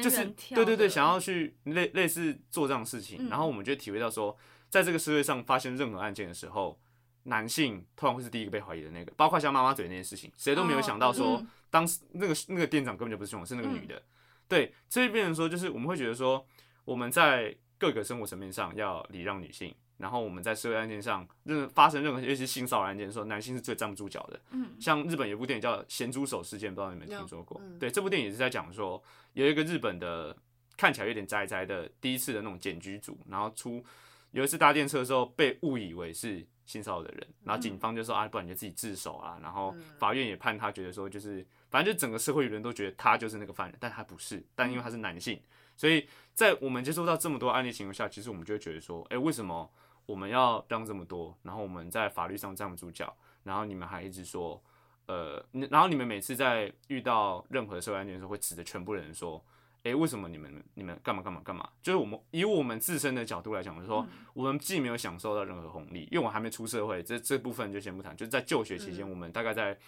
[0.00, 4.36] 就是对对对，想要去类类似做这样的事情，嗯然后我们就体会到说，
[4.68, 6.78] 在这个社会上发生任何案件的时候，
[7.24, 14.02] 男性通常会是第一个被怀疑的那个，包括像妈妈嘴那件事情，谁都没有想到说，嗯当时那个那个店长根本就不是凶手，是那个女嗯的。
[14.48, 16.44] 对，这就变成说，就是我们会觉得说，
[16.84, 24.40] 我们在各个生活层面上要礼让女性，然后我们在社会案件上，任发生任何尤其是性骚扰案件的时候，男性是最站不住脚的。
[24.52, 27.60] 嗯像日本有部电影叫《咸猪手事件》，不知道你们听说过？
[27.78, 29.00] 对，这部电影也是在讲说，
[29.34, 30.34] 有一个日本的
[30.76, 33.84] 看起来有点宅宅的第一次的那种检举组，然后出
[34.30, 45.38] 有一次搭电车的时候被误以为是性骚扰的人，然后警方就说、啊，不然你就自己自首啊，然后嗯法院也判他觉得说就是，反正就整个社会舆论都觉得他就是那个犯人，但他不是，但因为他是男性，
[45.76, 49.68] 所以在我们接触到这么多案例情况下，其实我们就会觉得说，哎、为什么
[50.10, 51.38] 我们要让这么多？
[51.42, 54.60] 然后我们在法律上站不住脚，然后你们还一直说，
[55.06, 59.42] 呃，然后你们每次在遇到任何社会案件的时候，会指着全部人说，
[59.84, 61.68] 诶、为什么你们你们干嘛干嘛干嘛？
[61.80, 68.16] 就是我们以我们自身的角度来讲，就是说，我们既没有享受到任何红利，因为我还没出社会，这这部分就先不谈。
[68.16, 69.78] 就是在就学期间，嗯我们大概在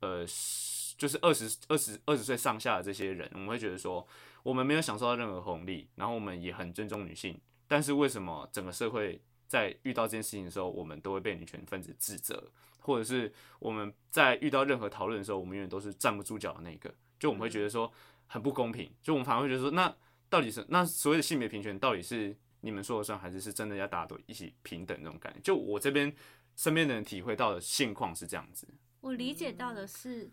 [0.00, 4.06] 呃，十就是二十二十二十岁上下的这些人，我们会觉得说，
[4.42, 17.92] 我们没有享受到任何红利，然后我们也很尊重女性，但是为什么整个社会在遇到这件事情的时候，我们都会被女权分子指责，或者是我们在遇到任何讨论的时候，我们永远都是站不住脚的那个，就我们会觉得说
[18.26, 19.94] 很不公平，就我们反而会觉得说，那
[20.28, 25.40] 到底是那所谓的性别平权到底是你们说了算，还是是真的要大家都一起平等那种感觉？
[25.40, 26.14] 就我这边
[26.56, 28.66] 身边的人体会到的现况是这样子，
[29.00, 30.30] 我理解到的是，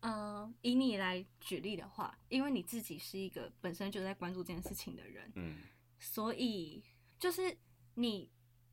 [0.00, 5.58] 嗯、以你来举例的话，因为你自己是一个本身就在关注这件事情的人，嗯。
[6.00, 6.80] 所以
[7.18, 7.58] 就是
[7.94, 8.30] 你，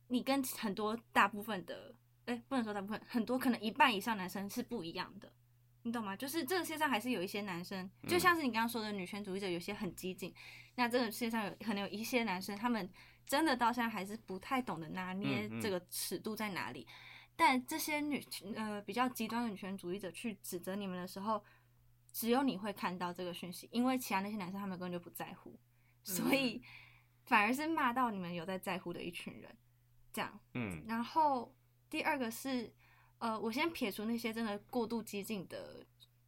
[0.08, 1.94] 你跟很多大部分的，
[2.26, 5.32] 哎、不能说大部分，很多可能一半以上男生是不一样的，
[5.82, 6.16] 你懂吗？
[6.16, 10.34] 就是这个世界上还是有一些男生，就像是你刚刚说的女权主义者，有些很激进，
[10.74, 12.88] 那这个世界上有可能有一些男生，他们
[13.26, 16.86] 真的到现在还是不太懂得拿捏这个尺度在哪里。
[17.38, 21.44] 但这些女呃比较极端的女权主义者去指责你们的时候，
[22.10, 25.58] 只有你会看到这个讯息，因为其他那些男生他们根本就不在乎，
[26.02, 26.62] 所以
[27.26, 29.54] 反而是骂到你们有在在乎的一群人，
[30.16, 30.40] 这样。
[30.54, 30.82] 嗯。
[30.88, 31.54] 然后
[31.90, 32.72] 第二个是，
[33.18, 35.84] 呃，我先撇除那些真的过度激进的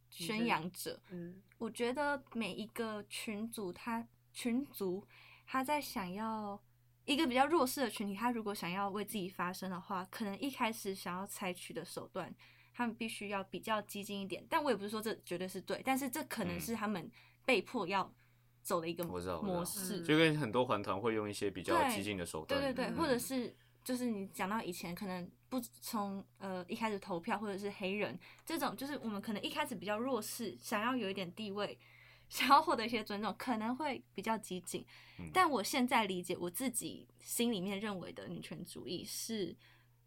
[0.09, 1.41] 宣扬者，嗯。
[1.57, 5.03] 我觉得每一个群组他群族
[5.45, 6.61] 他在想要
[7.05, 12.33] 一个比较弱势的群体，他如果想要为自己发声的话，可能一开始想要采取的手段，
[12.71, 14.45] 他们必须要比较激进一点。
[14.47, 16.61] 但我也不是说这绝对是对，但是这可能嗯。
[16.61, 17.11] 是他们
[17.43, 18.13] 被迫要
[18.61, 20.01] 走的一个模式。
[20.01, 23.53] 就跟很多环团会用一些比较激进的手段，对对对，嗯或者是
[23.89, 31.75] 就是你讲到以前可能不从呃一开始投票或者是黑人这种，就是我们可能一开始比较弱势，想要有一点地位，
[32.29, 34.85] 想要获得一些尊重，可能会比较激进。
[35.17, 39.57] 嗯但我现在理解我自己心里面认为的女权主义是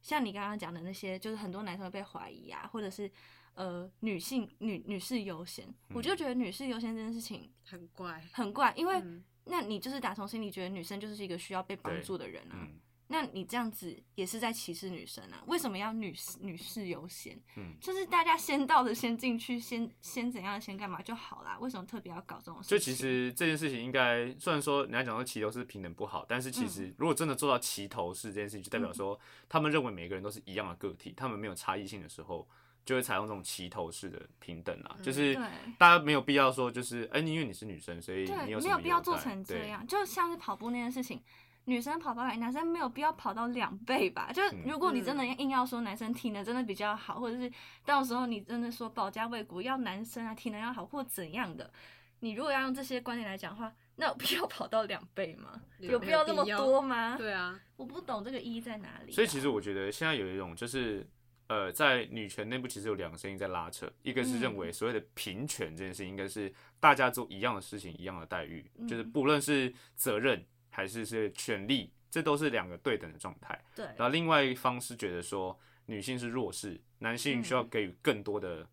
[0.00, 3.10] 像你刚刚讲的那些，就是很多男生会被怀疑啊，或者是
[3.54, 12.54] 呃女性女女士优先，我就觉得女士优先这件事情很怪，很怪，因为嗯那你就是打从心里觉得女生就是一个需要被帮助的人啊。
[12.54, 12.78] 嗯
[13.12, 15.44] 那你这样子也是在歧视女生啊？
[15.46, 17.38] 为什么要女士女士优先？
[17.56, 21.58] 嗯，就是大家先到的先进去，先先怎样先干嘛就好啦？
[21.60, 22.78] 为什么特别要搞这种事情？
[22.78, 32.48] 就其实这件事情应该，虽然说人家讲说齐头是平等不好，但是其嗯实如果真的做到齐头式这件事情，就代表说他们认为每个人都是一样的个体，他们没有差异性的时候，
[32.86, 35.34] 就会采用这种齐头式的平等啊，嗯就是
[35.76, 39.66] 大家没有必要说就是，哎、你因为你是女生，所以对，你有没有必要做成这。
[39.66, 39.86] 样。
[39.86, 41.22] 就像是跑步那件事情，
[41.64, 44.30] 女生跑八百，男生没有必要跑到两倍吧？
[44.32, 44.62] 就是嗯。
[44.66, 47.50] 如果你真的硬要说男生体能真的比较好，或者是
[47.84, 51.72] 到时候你真的说保家卫国要男生啊体能要好或怎样的，
[52.20, 55.60] 你如果要用这些观点来讲的话，那有必要跑到两倍吗？
[55.78, 57.16] 有有必要这么多吗？
[57.16, 61.06] 对啊，我不懂这个意义在哪里啊、所以其实我觉得现在有一种就是，
[61.46, 64.56] 呃，在女权内部其实有两个声音在拉扯，一个是认嗯。
[64.56, 69.02] 为所谓的平权这件事情应该是大家做一样的事情，一样的待遇，就是。
[69.02, 73.64] 嗯不论是责任还是是权利，这都是两个对等的状态。
[73.76, 75.56] 对，然后另外一方是觉得说
[75.86, 78.66] 女性是弱势，男性需要嗯给予更多的、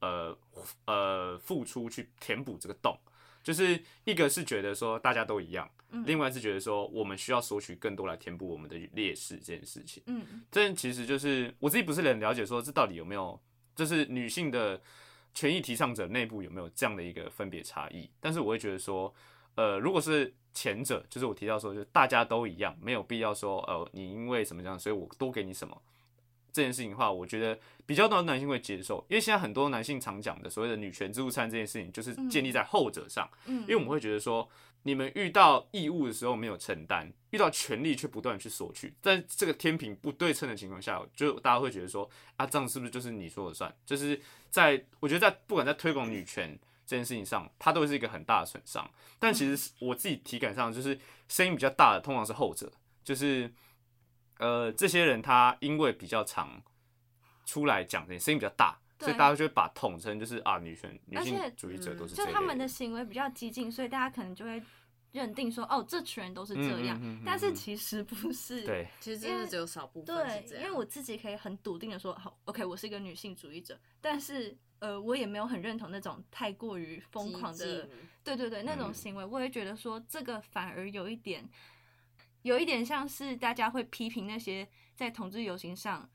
[0.00, 0.38] 呃
[0.84, 2.98] 呃付出去填补这个洞。
[3.42, 10.02] 就是一个是觉得说大家都一样，嗯另外是觉得说我们需要索取更多来填补我们的劣势这件事情。
[10.06, 13.40] 嗯这其实就是我自己不是很了解，说这到底有没有，
[13.76, 14.82] 就是女性的
[15.32, 18.10] 权益提倡者内部有没有这样的一个分别差异？
[18.18, 19.14] 但是我会觉得说，
[19.56, 25.76] 呃，如果是前者，就是我提到说，就是大家都一样，没有必要说，呃，你因为什么这样，所以我多给你什么。
[26.52, 33.28] 这件事情的话，我觉得比较多的男性会接受，因为现在很多男性常讲的所谓的女权自助餐这件事情，就是建立在后者上。
[33.44, 34.48] 嗯，因为我们会觉得说，
[34.82, 43.70] 你们遇到义务的时候没有承担，遇到权利却不断去索取，在这个天平不对称的情况下，就大家会觉得说，啊，这样是不是就是你说了算？
[43.84, 48.88] 就是在我觉得在不管在推广女权这件事情上，它都是一个很大的损伤。
[49.18, 52.72] 但其实我自己体感上就是声音比较大的，通常是后者，
[53.02, 53.52] 就是
[54.38, 56.62] 呃这些人他因为比较常
[57.44, 58.78] 出来讲这些声音比较大。
[58.98, 64.62] 所以大家就会把统称就是啊，女权女性主义者都是这就他们的行为比较激进，所以大家可能就会
[65.12, 68.62] 认定说，哦，这群人都是这样，嗯嗯嗯嗯但是其实不是。
[68.62, 70.64] 对，其实真的只有少部分对是这，样。
[70.64, 77.88] 因为我自己可以很笃定的说，好，OK，我是一个女性主义者，但是呃，我也没有很认同那种太过于疯狂的，
[78.22, 81.48] 对对对，那种嗯行为，我也觉得说这个反而有一点，
[82.42, 86.08] 有一点像是大家会批评那些在同志游行上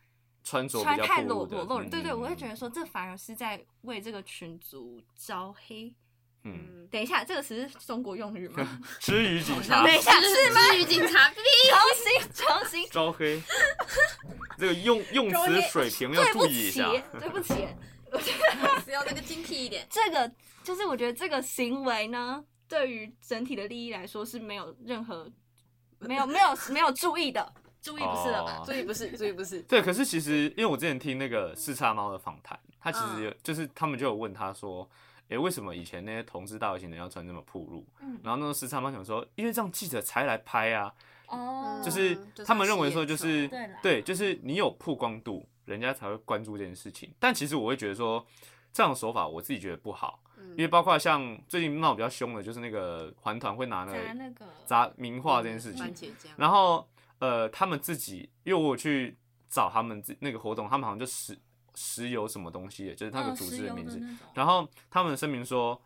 [0.43, 5.93] 穿着穿太裸裸露人，对对，嗯我会觉得说这反而是在为这个群族招黑。
[6.43, 8.82] 嗯，嗯，等一下，这个词是中国用语吗？
[9.00, 10.60] 吃鱼警察 等一下，是吗？
[10.71, 11.43] 至于警察，重
[11.95, 13.39] 新，重新，招黑，
[14.58, 17.54] 这个用用词水平要对不注意一起下。，对不起，
[18.86, 19.86] 只要那个精辟一点。
[19.89, 20.32] 这个
[20.63, 25.30] 就是我觉得这个行为呢，对于整体的利益来说是没有任何
[26.00, 28.58] 没有 没有没有注意的，注意不是了吧？
[28.62, 29.62] 哦注意不是，注意不是。
[29.63, 34.88] 对，可是其实因为我之前听那个四叉猫的访谈，他其实嗯有、就是他们就有问他说，
[35.30, 37.86] 诶，为什么以前那些同志大游行人要穿这么暴露？
[38.02, 40.93] 嗯然后那个四叉猫想说，因为这样记者才来拍啊，
[41.28, 43.50] 哦，就是就是他们认为说就是
[43.82, 47.12] 对，就是你有曝光度，人家才会关注这件事情。
[47.18, 48.26] 但其实我会觉得说，
[48.72, 56.88] 这样的手法我自己觉得不好，嗯因为包括像最近闹比较凶的，就是那个环团会拿那个砸那个砸名画这件事情然后
[57.20, 61.38] 呃，他们自己，因为我去找他们自那个活动，他们好像就石
[61.76, 64.02] 石油什么东西的，就是那个组织的名字。
[64.34, 65.80] 然后他们声明说，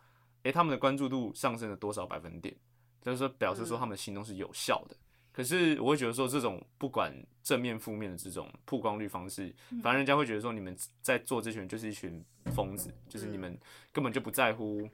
[0.43, 2.55] 诶，他们的关注度上升了多少百分点，
[3.01, 4.95] 就是说表示说嗯他们的行动是有效的。
[5.35, 13.59] 可是我会觉得说，这种不管正面负面的这种曝光率方式，嗯反正人家会觉得说，你们在做这群人就是一群疯子，就是你们
[13.91, 14.89] 根本就不在乎，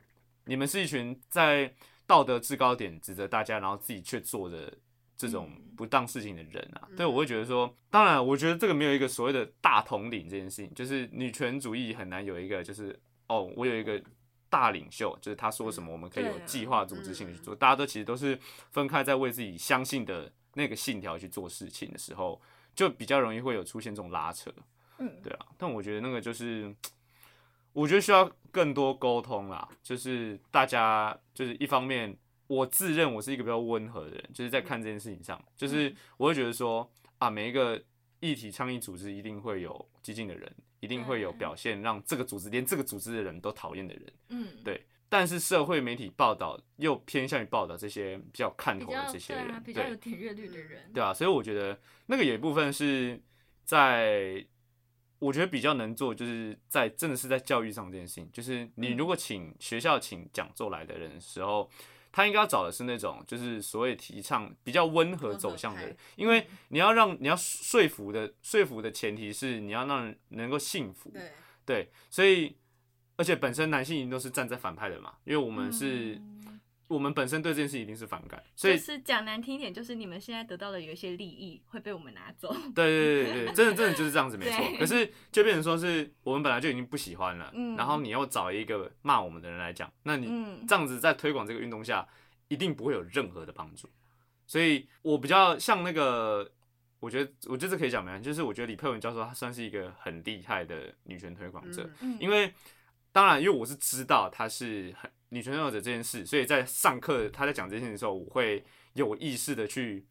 [0.46, 1.72] 你们是一群在
[2.08, 4.74] 道德制高点指责大家，然后自己却做的
[5.16, 6.88] 这种嗯不当事情的人啊。
[6.90, 14.02] 嗯对，我会觉得说，当然，我觉得这个没有一个所谓的大统领这件事情，就是女权主义很难有一个就是哦，我有一个。
[14.52, 17.56] 大领袖就是他说什么，我们可以有计划、组织性的去做。
[17.56, 18.38] 大家都其实都是
[18.70, 22.40] 分开在为自己相信的那个信条去做事情的时候，
[22.76, 24.52] 就比较容易会有出现这种拉扯。
[24.98, 26.76] 嗯，对啊，但我觉得那个就是，
[27.72, 29.68] 我觉得需要更多沟通啦。
[29.82, 32.16] 就是大家就是一方面，
[32.48, 37.82] 我自认我是一个比较温和的人，就是在看这件事情上，就是我会觉得说啊，每一个
[38.20, 44.14] 议题倡议组织一定会有激进的人，一定会有表现让这个组织连这个组织的人都讨厌的人。
[44.30, 53.22] 嗯，对但是社会媒体报道又偏向于报道这些比较看头的这些人，对啊，比较对有点阅率的人，对啊，所以我觉得那个有一部分是
[53.64, 54.46] 在，
[55.20, 58.98] 我觉得比较能做，就是在真的是在教育上这件事情，就是你嗯。
[58.98, 61.70] 如果请学校请讲座来的人的时候，
[62.12, 71.32] 他应该要找的是那种就是所谓提倡比较温和走向的人，因为你要让你要说服的说服的前提是你要让人能够信服，对，
[71.66, 72.56] 对，所以
[73.16, 76.41] 而且本身男性一定都是站在反派的嘛，因为我们是、嗯
[76.92, 82.54] 我们本身对这件事一定是反感，所以就是讲难听一点，就是你们现在得到的有一些利益会被我们拿走。
[82.76, 84.78] 对对对对， 真的真的就是这样子，没错。
[84.78, 92.08] 可是就变成说是我们本来就已经不喜欢了，嗯然后你又找一个骂我们的人来讲，那你嗯这样子在推广这个运动下，
[92.50, 93.90] 一定不会有任何的帮助。
[94.46, 96.52] 所以我比较像那个，
[97.00, 102.54] 我觉得我觉得这可以讲没关系，就是我觉得李佩文教授他算是一个很厉害的女权推广者，嗯嗯，因为
[103.14, 108.64] 当然，因为我是知道他是很女权拥有者这件事，所以在上课他在讲这件事的时候，我会
[108.94, 110.06] 有意识的去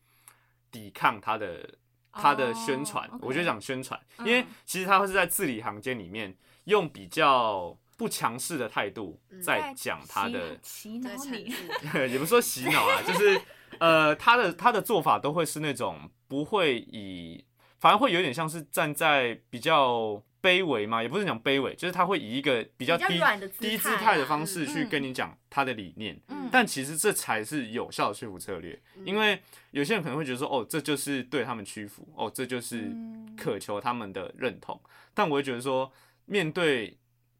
[0.70, 1.74] 抵抗他的
[2.10, 3.08] 他的宣传。
[3.20, 4.32] 我就讲宣传，因嗯。
[4.32, 11.54] 为其实他会是在字里行间里面用比较不强势的态度嗯在讲他的，洗脑你，
[12.10, 13.38] 也不是说洗脑啊，就是
[13.78, 17.44] 呃，他的他的做法都会是那种不会以，
[17.78, 23.20] 反而会有点像是站在比较卑微嘛，也不是讲卑微，就是他会以一个比较低
[23.58, 26.18] 低姿态态的啊方式去嗯跟你讲他的理念。
[26.28, 33.20] 嗯，但其实这才是有效的说服策略，因为有些人可能会觉得说，哦，这就是对他们屈服，哦，这就是嗯。
[33.36, 34.78] 渴求他们的认同。
[35.14, 35.90] 但我会觉得说，
[36.26, 36.98] 面对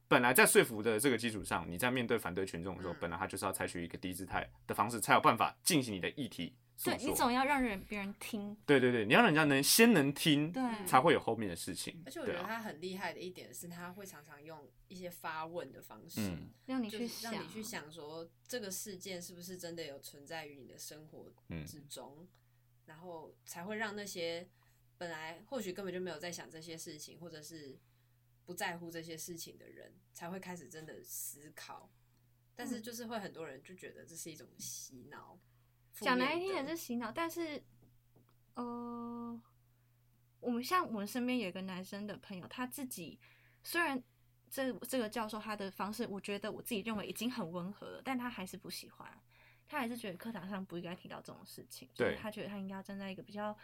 [0.09, 2.97] 本来在说服的这个基础上，你在面对反对群众的时候，嗯。
[2.99, 7.15] 本来他就是要采取一个低姿态的方式，才有办法进行你的议题诉对你。
[7.15, 12.03] 总要让人别人听，对对对，你要让人家能先能听，对才会有后面的事情。
[12.07, 22.27] 而且我觉得他很厉害的一点是，他会常常用一些发问的方式，嗯就是让你去想，让你去想说这个事件是不是真的有存在于你的生活嗯之中，
[22.87, 24.49] 然后才会让那些
[24.97, 27.79] 本来或许根本就没有在想这些事情，或者是
[28.47, 31.91] 不在乎这些事情的人，才会开始真的思考。
[32.55, 35.50] 但是嗯就是会很多人就觉得这是一种洗脑，负
[35.93, 37.63] 讲面难听点是洗脑，但是，
[38.55, 39.41] 呃，
[40.41, 43.19] 我们像我们身边有一个男生的朋友，他自己
[43.63, 44.03] 虽然
[44.51, 49.09] 这这个教授他的方式，我觉得我自己认为已经很温和了，但他还是不喜欢。
[49.69, 53.57] 他还是觉得课堂上不应该提到这种事情，对就是他觉得他应该要站在一个比较，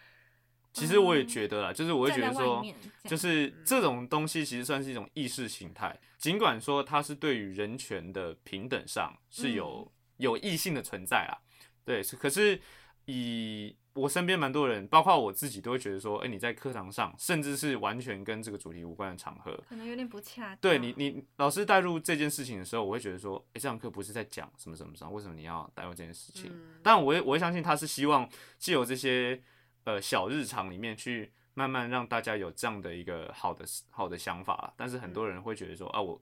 [0.72, 2.64] 其实我也嗯觉得啦，就是我会觉得说
[3.03, 11.43] 就是这种东西其实算是一种意识形态，尽管说它是对于人权的平等上是有、有异性的存在啦，
[11.87, 12.61] 对，是可是
[13.07, 20.59] 以我身边蛮多人，包括我自己，都会觉得说，哎、你在课堂上，甚至是完全跟这个主题无关的场合，可能有点不恰当。
[20.61, 26.51] 对你，你老师带入这件事情的时候，我会觉得说，哎、这堂课不是在讲什么什么什么，为什么你要带入这件事情？
[26.53, 28.28] 嗯但我会我会相信他是希望
[28.59, 29.41] 既有这些
[29.84, 34.74] 呃小日常里面去慢慢让大家有这样的一个好的好的想法啦。
[34.76, 36.20] 但是很多人会觉得说啊，我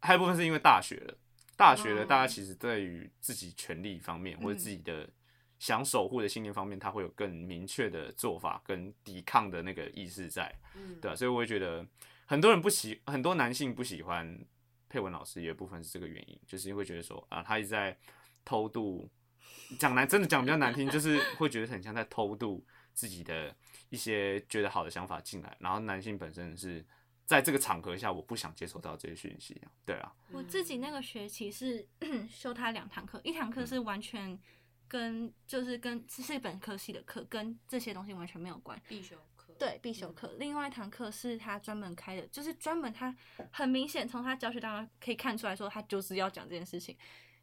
[0.00, 1.14] 还有一部分是因为大学了，
[1.60, 5.06] 大学了，哦大家其实对于自己权利方面或者自己的
[5.58, 10.50] 想守护的信念方面，他会有更明确的做法跟抵抗的那个意识在。
[10.74, 11.86] 嗯，对啊，所以我会觉得
[12.24, 14.42] 很多人不喜，很多男性不喜欢
[14.88, 17.94] 佩文老师，有部分是这个原因，就是会觉得说啊，他一直在
[18.42, 19.06] 偷渡，
[19.78, 23.54] 讲难真的讲比较难听，就是会觉得很像在偷渡自己的
[23.90, 26.82] 一些觉得好的想法进来，然后男性本身是
[27.30, 31.86] 在这个场合下，我不想接收到这些讯息，对啊，我自己那个学期是
[32.28, 34.36] 修他两堂课，一堂课是完全
[34.88, 38.76] 跟就是跟是本科系的课，跟这些东西完全没有关。
[38.88, 43.16] 必修课，对必修课，另外一堂课是他专门开的，就是专门他
[43.52, 46.96] 很明显从他教学当中可以看出来说他就是要讲这件事情，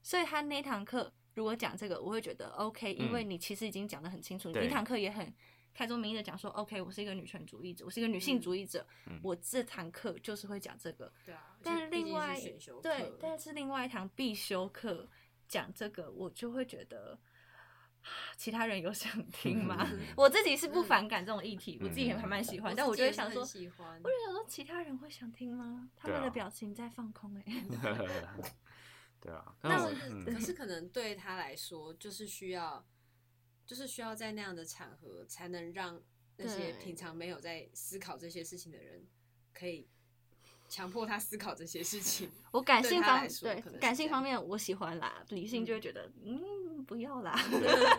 [0.03, 5.33] 所以他那堂课如果讲这个，我会觉得 OK，因为你其实已经讲得很清楚，你一堂课也很
[5.77, 9.19] 开宗明义的讲说 OK，我是一个女权主义者，我是一个女性主义者，嗯。
[9.21, 15.07] 我这堂课就是会讲这个，对啊，但是另外是对，但是另外一堂必修课
[15.47, 17.19] 讲这个，我就会觉得。
[18.37, 19.85] 其他人有想听吗？
[20.17, 24.01] 我自己是不反感这种议题，我自己也还蛮喜欢，但我就会想说，喜欢。
[24.01, 25.89] 我就想说，其他人会想听吗？
[25.95, 27.43] 他们的表情在放空哎、
[29.21, 30.25] 对啊，那我但是嗯。
[30.25, 32.83] 可是可能对他来说，就是需要，
[33.67, 36.01] 就是需要在那样的场合，才能让
[36.37, 39.05] 那些平常没有在思考这些事情的人，
[39.53, 39.87] 可以
[40.69, 42.29] 强迫他思考这些事情。
[42.51, 47.37] 我感性方对感性方面我喜欢啦，理性就会觉得嗯不要啦。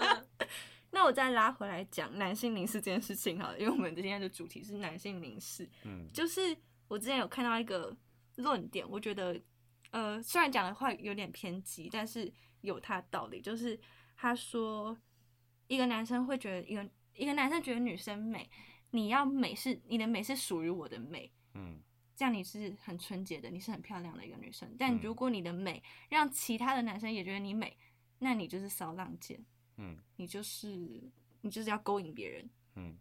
[0.90, 5.68] 那我再拉回来讲男性凝视这件事情好了，因为我们今天的主题是男性凝视。
[5.84, 6.56] 嗯就是
[6.88, 7.94] 我之前有看到一个
[8.36, 9.38] 论点，我觉得
[9.90, 13.38] 呃虽然讲的话有点偏激，但是有他的道理。
[13.42, 13.78] 就是
[14.16, 14.96] 他说，
[15.68, 18.50] 一个男生会觉得一个一个男生觉得女生美，
[18.90, 21.80] 你要美是你的美是属于我的美，嗯
[22.16, 24.74] 这样你是很纯洁的，你是很漂亮的一个女生。
[24.76, 27.76] 但嗯如果你的美让其他的男生也觉得你美，
[28.18, 29.40] 那你就是骚浪贱，
[29.76, 30.68] 嗯你就是
[31.42, 32.50] 你就是要勾引别人。
[32.74, 32.98] 嗯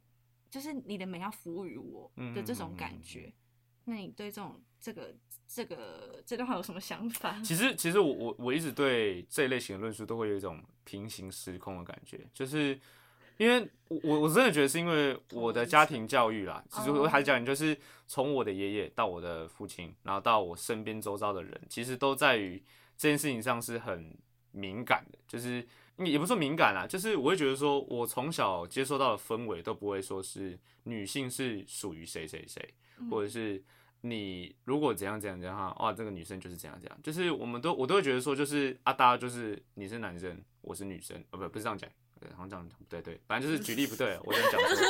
[0.50, 3.34] 就是你的美要服务于我的这种感觉。
[3.88, 5.16] 那你对这种这个
[5.48, 7.40] 这个这段话有什么想法？
[7.42, 12.78] 其实，其实我我我一直对这一类型的论述都会有一种平行时空的感觉，就是
[13.38, 17.78] 因为我我我真的觉得是因为我的家庭教育啦，其实我还讲就是
[18.08, 22.62] 从我的爷爷到我的父亲，然后到我身边周遭的人，其实都在于
[22.98, 24.18] 这件事情上是很
[24.52, 25.66] 敏感的，就是
[26.00, 32.74] 也不是说敏感啦，就是我会觉得说我从小接受到的氛围都不会说是女性是属于谁谁谁，
[33.10, 33.64] 或者是
[34.02, 41.90] 你如果怎样怎样怎样哈，哇，这个女生就是这样这样，就是我们都我都会觉得说，就是啊，大家就是你是男生，我是女生，呃，不不是这样讲，
[42.20, 44.86] 对，好像这样讲不对对，反正就是举例不对，我这样讲错，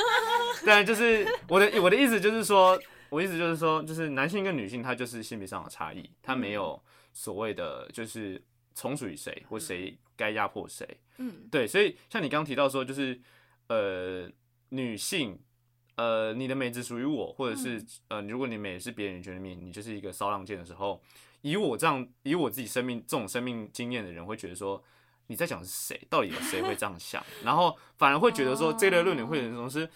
[0.66, 6.80] 但就是我的我的意思就是说，我意思就是说，就是男性跟女性他就是性别上的差异，他没有
[7.12, 8.40] 所谓的就是
[8.74, 10.86] 从属于谁或谁该压迫谁，
[11.16, 13.18] 嗯，对，所以像你刚刚提到说，就是
[13.68, 14.30] 呃，
[14.70, 15.38] 女性，
[15.98, 21.02] 呃，你的美只属于我，或者是、呃，如果你美是别人觉得你你就是一个骚浪贱的时候，
[21.40, 24.80] 以我这样，以我自己生命这种生命经验的人，会觉得说
[25.26, 26.00] 你在讲是谁？
[26.08, 27.20] 到底有谁会这样想？
[27.42, 29.90] 然后反而会觉得说这类论点会有一种是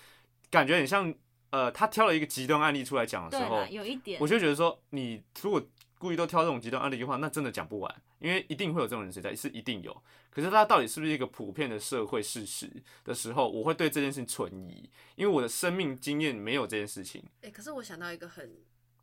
[0.51, 1.15] 感觉很像，
[1.51, 5.63] 呃，他挑了一个极端案例出来讲的时候，，有一点我，就觉得说，你如果
[5.99, 10.03] 故意都挑这种极端案例的话，那真的讲不完，因为一定会有这种人存在，是一定有。
[10.31, 12.70] 可是它到底是不是一个普遍的社会事实
[13.05, 17.23] 的时候，我会对这件事情存疑，因为我的生命经验没有这件事情。
[17.43, 18.57] 哎、可是我想到一个很，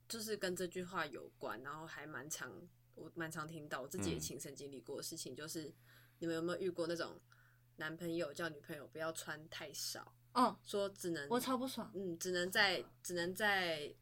[0.08, 2.52] 就是跟这句话有关，然后还蛮常，
[2.96, 5.72] 我蛮常听到，我自己也嗯亲身经历过的事情，就是
[6.18, 7.20] 你们有没有遇过那种
[7.76, 13.94] 男朋友叫女朋友不要穿太少，嗯，说只能我超不爽，嗯，只能在只能在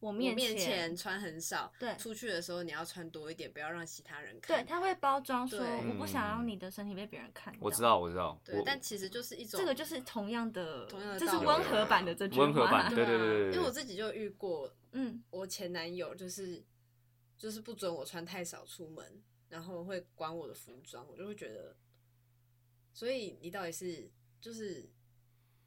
[0.00, 4.56] 我我面面前前穿很少，对出去的时候你要穿多一点，不要让其他人看。
[4.56, 7.58] 对，他会包装说我不想让嗯你的身体被别人看到。
[7.62, 12.44] 我知道，我知道，对但其实就是一种这个就是同样的，同样的就是温和版的这句话。
[12.44, 16.64] 温和版对对对对因为我自己就遇过，嗯，我前男友就是
[17.36, 21.76] 就是不准我穿太少出门，然后会管我的服装，我就会觉得
[22.92, 24.88] 所以你到底是就是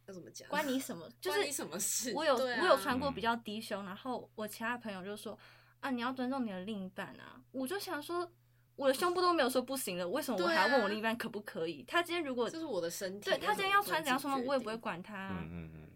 [0.07, 0.47] 要怎么讲？
[0.49, 1.07] 关你什么？
[1.21, 2.13] 就是你什么事？
[2.15, 5.37] 我有、啊我有穿过比较低胸，然后我其他朋友就说
[5.79, 7.41] 啊，你要尊重你的另一半啊。
[7.51, 8.29] 我就想说，
[8.75, 11.83] 我的胸部都没有说不行了，为什么我还要问我另一半可不可以？
[11.87, 15.01] 他今天如果这是我的身体，对他今天要穿怎样什么，我也不会管。
[15.03, 15.89] 他啊、嗯嗯嗯，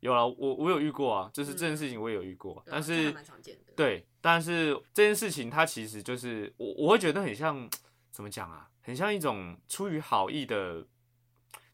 [0.00, 3.72] 有啊，我我有遇过啊，就是这件事情我也有遇过，但是蛮常见的。
[3.76, 7.68] 对，但是这件事情它其实就是我我会觉得很像
[8.10, 10.86] 怎么讲啊，很像一种出于好意的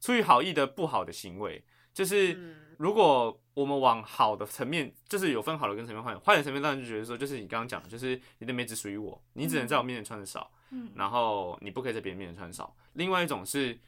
[0.00, 12.74] 出于好意的不好的行为，就是嗯如果我们往好的层面，就是有分好的跟层面坏的，坏的层面当然就觉得说，就是你刚刚讲的，就是你的美只属于我，你只能在我面前穿的少，嗯，然后你不可以在别人面前穿少。
[12.94, 13.78] 另外一种是，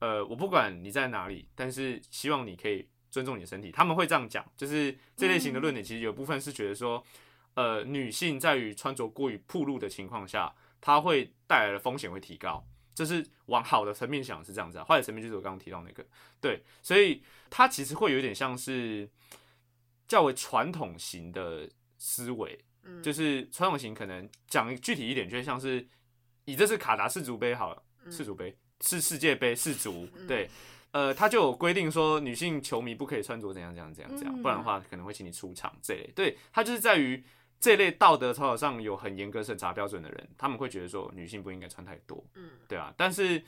[0.00, 3.72] 呃，我不管你在哪里，但是希望你可以尊重你的身体。
[3.72, 7.02] 他们会这样讲，就是这类型的论点，其实有部分是觉得说，
[7.54, 12.62] 呃，女性在于穿着过于暴露的情况下，它会带来的风险会提高。
[12.94, 16.04] 就是往好的层面想是这样子啊，坏的层面就是我刚刚提到那个，
[16.40, 19.08] 对，所以它其实会有点像是
[20.06, 21.68] 较为传统型的
[21.98, 25.86] 思维，嗯，就是传统型可能讲具体一点，就会像是
[26.44, 30.48] 以这次卡达世足杯好了，嗯世足杯是世界杯世足，嗯对，
[30.92, 36.10] 呃，它就有规定说女性球迷不可以穿着怎样怎样怎样怎样，嗯不然的话可能会请你出场这类。
[36.14, 37.24] 对，它就是在于
[37.64, 43.42] 这类道德操守上有很严格审查标准的人，他们会觉得说女性不应该穿太多，嗯对啊，但是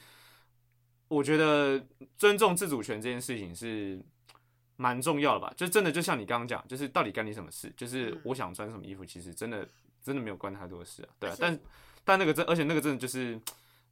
[1.08, 1.86] 我觉得
[2.16, 4.02] 尊重自主权这件事情是
[4.76, 5.52] 蛮重要的吧？
[5.54, 7.70] 就真的就像你刚刚讲，就是到底干你什么事？
[7.76, 9.68] 就是嗯我想穿什么衣服，其实真的
[10.02, 11.60] 真的没有关太多的事啊，对啊但
[12.02, 13.38] 但那个真，而且那个真的就是，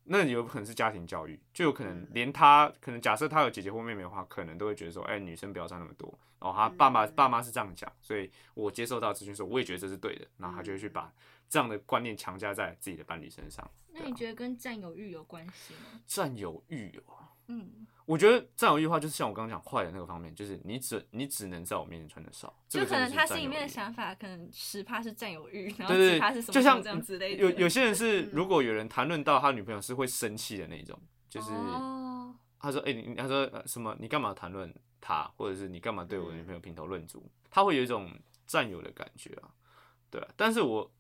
[0.05, 6.13] 那有可能是家庭教育，就有可能嗯连他可能假设他有姐姐或妹妹的话，可能都会觉得说，哎、女生不要穿那么多。
[6.41, 11.13] 然后他爸妈、嗯爸妈是这样讲，所以我接受到资讯说，我也觉得这是对的，然后他就会去嗯把
[11.49, 13.69] 这样的观念强加在自己的伴侣身上。
[13.93, 16.01] 那你觉得跟占有欲有关系吗？
[16.07, 17.15] 占有欲哦。
[17.49, 27.43] 嗯，我觉得占有欲的话，就是像我刚刚讲坏的那个方面，就是你只你只能在我面前穿的少，就可能他心里面的想法，可能十趴是占有欲，然后对对几趴是什么，就像这样之类的。
[27.43, 28.31] 有有些人是，嗯。
[28.33, 38.11] 如果有人谈论到他女朋友是会生气的那种，就是哦，他说，哎、你他说呃什么，你干嘛谈论他，或者是你干嘛对我女嗯朋友评头论足，他会有一种
[38.47, 39.49] 占有的感觉啊，
[40.11, 40.91] 对啊，但是我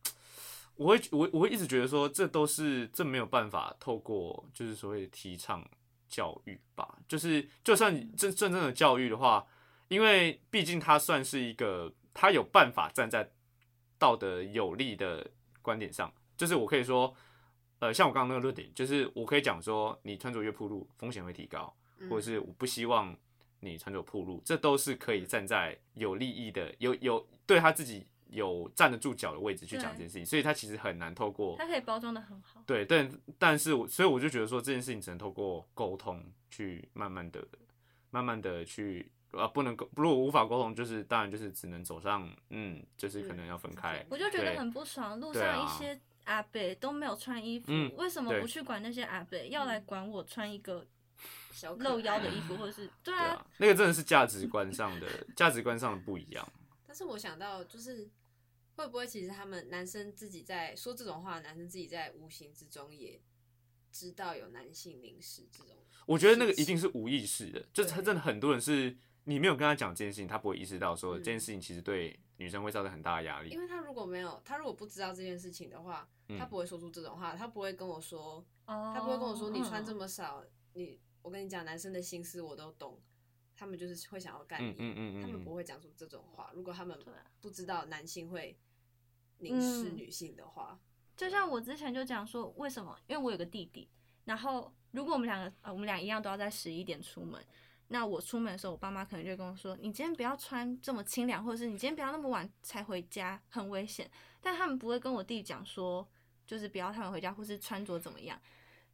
[0.76, 5.64] 我会我我会一直觉得说，这都是这没有办法透过就是所谓的提倡
[6.08, 9.46] 教育吧，就是就算真真正的教育的话，
[9.88, 13.30] 因为毕竟他算是一个他有办法站在
[13.98, 15.30] 道德有利的
[15.62, 17.14] 观点上，就是我可以说。
[17.80, 23.14] 呃，像我刚刚那个论点，就是我可以讲说，你穿着越铺路，风险会提高，嗯或者是我不希望
[23.60, 32.62] 你穿着铺路，这都是可以站在有利益的、有有对他自己有站得住脚的位置去讲这件事情，所以他其实很难透过他可以包装的很好。
[32.66, 37.46] 对，但但是我所以我就觉得说这件事情只能透过沟通去慢慢的、
[38.10, 44.04] 慢慢的去啊，不能沟如果无法沟通，就是当然就是只能走上嗯，就是可能要分开。
[44.08, 50.86] 我就觉得很不爽，路上一些阿伯都没有穿衣服，嗯为什么不去管那些阿伯，要来管我穿一个
[51.52, 55.06] 小露腰的衣服，或者是对啊，那个真的是价值观上的
[55.36, 56.48] 价值观上的不一样。
[56.94, 58.08] 但是我想到，就是
[58.76, 63.20] 会不会其实他们男生自己在说这种话，男生自己在无形之中也
[63.90, 65.74] 知道有男性凝视这种。
[66.06, 73.60] 我觉得那个一定是无意识的，就是他真的很多人是你没有跟他讲这件事情，他不会意识到说嗯这件事情其实对女生会造成很大的压力因。
[73.60, 78.34] 为他如果没有，他如果不知道这件事情的话，嗯他不会说出这种话，他不会跟我说，
[78.66, 83.00] 哦，他不会跟我说你穿这么么少，你我跟你讲，男生的心思我都懂，
[83.56, 86.50] 他们就是会想要干你，嗯嗯嗯嗯他们嗯不会讲出这种话。
[86.54, 86.98] 如果他们
[87.40, 88.58] 不知道男性会
[89.38, 90.78] 凝视嗯女性的话，
[91.16, 92.98] 就像我之前就讲说，为什么？
[93.06, 93.88] 因为我有个弟弟，
[94.24, 97.44] 然后如果我们两个呃，我们俩一样都要在十一点出门，
[97.88, 104.10] 那我出门的时候，我爸妈可能就跟我说，你今天不要穿这么清凉，或者是你今天不要那么晚才回家，很危险。
[104.40, 106.08] 但他们不会跟我弟讲说，
[106.46, 108.40] 就是不要他们回家，或是穿着怎么样。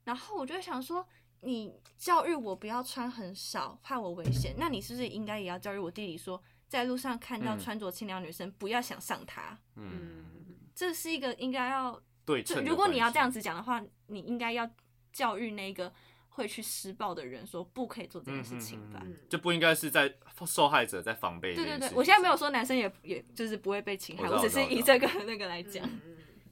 [0.05, 1.07] 然后我就会想说，
[1.43, 9.59] 你教育我不要穿很少，怕我危险，那你是不是应该也要教育我弟弟说，在路上看到嗯穿着清凉女生，不要想上她？
[9.77, 12.65] 嗯，嗯，这是一个应该要对称。
[12.65, 14.69] 如果你要这样子讲的话，你应该要
[15.13, 15.93] 教育那个
[16.29, 19.01] 会去施暴的人说不可以做这件事情吧。
[19.03, 20.15] 嗯就不应该是在
[20.47, 21.91] 受害者在防备对对对。
[21.95, 25.89] 我现在没有说男生也也就是不会被侵害，我我只是以这个 那个来讲。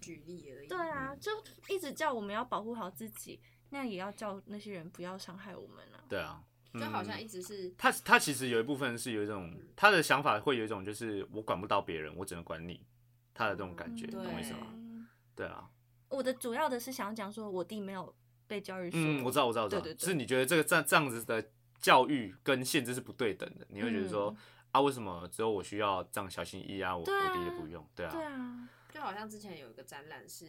[0.00, 0.68] 举例而已。
[0.68, 1.32] 对啊，就
[1.68, 6.04] 一直叫我们要保护好自己，那也要叫那些人不要伤害我们啊。
[6.08, 6.42] 对啊，
[6.74, 12.84] 就好像嗯一直是他他其实有一部分是有一种他的想法会有一种就是我管不到别人，我只能管你，
[13.34, 14.66] 他的这种感觉，嗯懂我意思吗？
[14.72, 15.70] 嗯对啊，
[16.08, 18.14] 我的主要的是想要讲说，我弟没有
[18.46, 21.50] 被教育说，嗯，我知道，我知道，我知道，对对对是你觉得这个这样这样子的
[21.80, 24.36] 教育跟限制是不对等的，你会觉得说、嗯
[24.72, 30.46] 啊，为什么只有我需要这样小心翼翼啊，我啊我弟弟不用，对啊，对啊，就好像之前有一个展览是，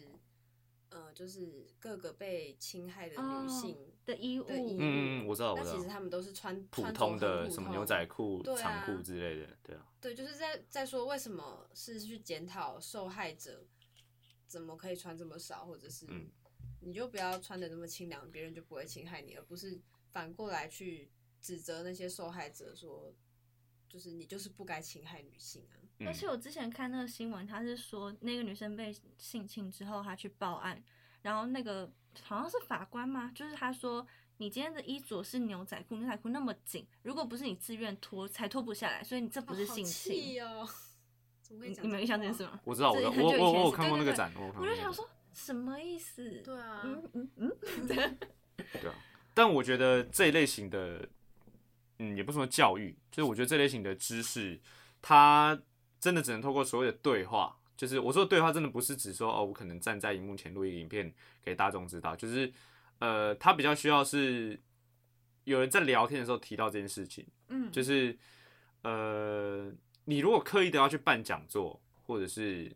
[0.89, 13.65] 呃，就是各个被侵害的哦女性的衣物，的衣物，嗯嗯嗯，我知道，我知道那其实，他们都是穿普穿着通的很普通什么牛仔裤、啊长裤之类的，对啊，对，就是在在说为什么是去检讨受害者
[14.47, 16.27] 怎么可以穿这么少，或者是嗯
[16.81, 19.79] 你就不要穿的那么清凉，别人就不会侵害你，而不是
[20.11, 21.11] 反过来去
[21.41, 23.13] 指责那些受害者说，
[23.87, 25.75] 就是你就是不该侵害女性啊。
[25.99, 30.81] 嗯而且我之前看那个新闻，他是说那个女生被性侵之后，她去报案，
[31.21, 31.91] 然后那个
[32.23, 33.31] 好像是法官吗？
[33.35, 34.05] 就是他说
[34.37, 40.41] 你今天的衣着是牛仔裤，牛仔裤那么紧，如果不是你自愿脱，才脱不下来，所以你这不是性侵。
[40.41, 40.67] 哦！
[41.41, 42.59] 怎么会讲你你们有印象这件事吗？
[42.63, 46.41] 我知道，我知道，我我我看过那个展，我有看过那个展我就想说什么意思？
[46.45, 48.95] 对啊，嗯嗯嗯， 对啊，
[49.33, 51.09] 但我觉得这一类型的，
[51.97, 54.61] 嗯，也不是说教育，就是我觉得这类型的知识，
[55.01, 55.59] 它
[55.99, 57.55] 真的只能透过所谓的对话。
[57.77, 62.51] 就是我说的对话，真的不是指说哦，我可能站在荧幕前录一个影片给大众知道，就是
[62.99, 64.59] 呃，他比较需要是
[65.45, 68.17] 有人在聊天的时候提到这件事情，嗯，就是
[68.81, 69.71] 呃，
[70.03, 72.69] 你如果刻意的要去办讲座，或者是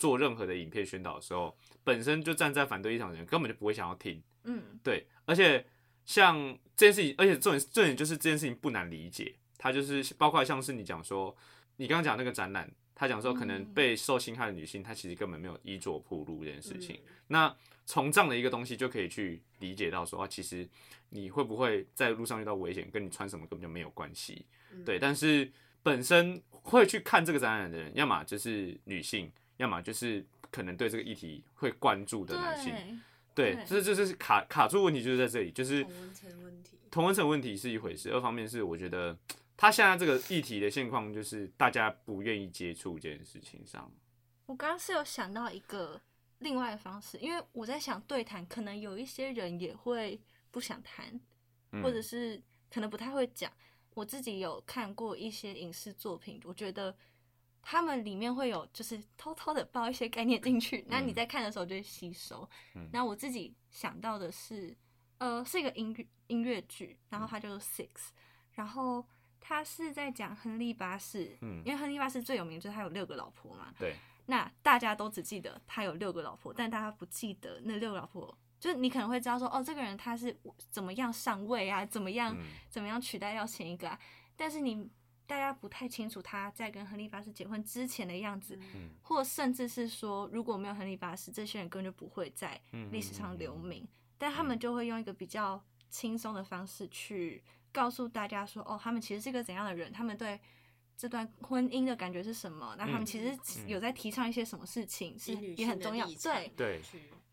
[0.00, 4.20] 做任何的影片宣导的时候，本身就站在反对立场的人根本就不会想要听。
[4.42, 5.64] 嗯对，而且
[6.04, 11.36] 像这件事情，而且重点重点就是这件事情不难理解，它就是包括像是你讲说，
[11.76, 16.96] 你刚刚讲那个展览，他讲说可能嗯被受侵害的女性，她其实根本没有衣着暴露这件事情。
[16.96, 17.56] 嗯那
[17.86, 20.66] 从这样的一个东西就可以去理解到说，啊，其实
[21.10, 24.44] 你会不会在路上遇到危险，跟你穿什么根本就没有关系。
[24.72, 25.50] 嗯对，但是
[25.82, 32.72] 本身会去看这个展览的人，要么就是女性，要么就是可能对这个议题会关注的男性。
[33.34, 36.78] 对，这这是卡卡住问题，就是在这里，就是同温层问题。
[36.90, 39.16] 同温层问题是一回事，二方面是我觉得
[39.56, 43.90] 他现在这个议题的现况，就是大家不愿意接触这件事情上。
[44.46, 46.00] 我刚刚是有想到一个
[46.40, 51.20] 另外的方式，因为我在想对谈，可能有一些人也会不想谈，
[51.72, 53.50] 嗯或者是可能不太会讲。
[53.94, 56.94] 我自己有看过一些影视作品，我觉得
[57.62, 62.48] 他们里面会有就是偷偷的包一些概念进去， 那你在看的时候就会吸收。
[62.74, 64.76] 嗯那我自己想到的是，
[65.18, 67.88] 呃，是一个音乐音乐剧，然后它叫做 Six，
[68.52, 69.06] 然后
[69.46, 71.62] 它是在讲亨利八世，嗯。
[71.66, 78.34] 因为亨利八世最有名就是他有六个老婆嘛，对，那大家都只记得他有六个老婆，但大家不记得那六个老婆。
[78.58, 80.34] 就是你可能会知道说，哦，这个人他是
[80.70, 82.46] 怎么样上位啊，怎么样、嗯。
[82.70, 83.98] 怎么样取代掉前一个啊，
[84.34, 84.88] 但是你
[85.26, 88.88] 大家不太清楚他在跟亨利八世结婚之前的样子，嗯。
[89.02, 93.88] 或甚至是说，如果没有亨利八世，这些人根本就不会在嗯历史上留嗯名。
[94.16, 100.40] 但他们就会用一个比较轻松的方式去告诉大家说，哦，他们其实是一个怎样的人，他们对
[100.96, 102.74] 这段婚姻的感觉是什么？
[102.78, 106.06] 那他们嗯其实嗯有在提倡一些什么事情，是也很重要。
[106.22, 106.80] 对，对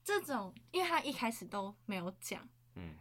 [0.04, 2.42] 这种，因为他一开始都没有讲。
[2.76, 2.96] 嗯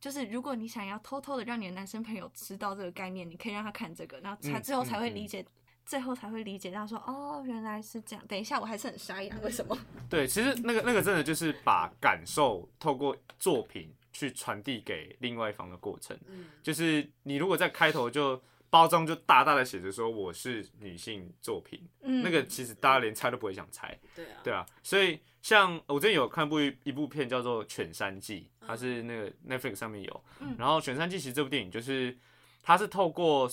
[0.00, 5.44] 就是如果你想要偷偷的让你的男生朋友知道这个概念，你可以让他看这个，然后他嗯最后才会嗯嗯理解，
[5.84, 8.24] 最后才会理解到说，哦，原来是这样。
[8.28, 9.76] 等一下，我还是很傻眼，为什么？
[10.08, 16.18] 对，其实那个那个真的就是把感受透过作品去传递给另外一方的过程。
[16.26, 18.40] 嗯，就是你如果在开头就
[18.70, 23.98] 包装就大大的写着说我是女性作品，嗯，那个其实大家连猜都不会想猜。
[24.14, 30.24] 对啊，对啊，所以像我之前有看部一一部片叫做《犬山记》，它是那个 Netflix 上面有。
[30.40, 32.16] 嗯然后《犬山记》其实这部电影就是
[32.62, 33.50] 它是透过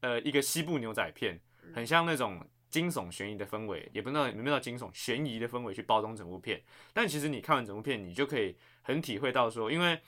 [0.00, 1.40] 呃一个西部牛仔片，
[1.72, 6.60] 很像那种惊悚悬疑的氛围，也不知道有没有到惊悚悬疑的氛围去包装整部片。
[6.92, 9.98] 但其实你看完整部片，你就可以很体会到说，因为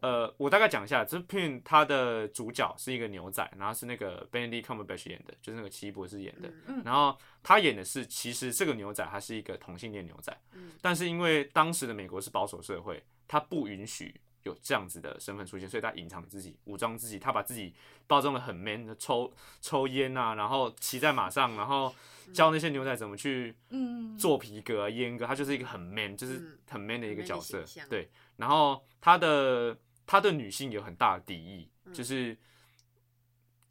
[0.00, 6.50] 呃，我大概讲一下，这部片它的主角是一个牛仔，然后是那个 Benedict Cumberbatch 演的，就是那个奇异博士演的。
[6.84, 14.14] 然后他演的是，其实这个牛仔他是一个同性恋牛仔，嗯但是因为当时的美国是保守社会，他不允许
[14.44, 17.74] 有这样子的身份出现，所以他隐藏自己，武装自己，他把自己
[18.06, 21.94] 包装的很 man 的抽抽烟啊，然后骑在马上，然后
[22.32, 28.08] 教那些牛仔怎么去嗯做皮革啊、阉割，他就是一个很 man，就是嗯很 man 的一个角色，对。
[28.36, 29.76] 然后他的
[30.06, 31.92] 他对女性有很大的敌意，嗯。
[31.92, 32.36] 就是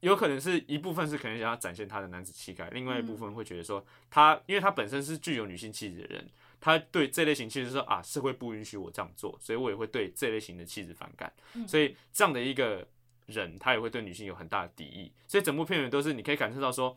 [0.02, 3.18] 有可能是一部分是可能想要展现他的男子气概，另外一部嗯。
[3.18, 6.30] 分会觉得说他，因为他本身是具有女性气质的人，
[6.60, 12.88] 他对这类型气质说啊，社会不允许我这样做，所以我也会对这类型的气质反感，嗯所以这样的一个
[13.28, 16.96] 人，他也会对女性有很大的敌意，所以整部片源都是你可以感受到说。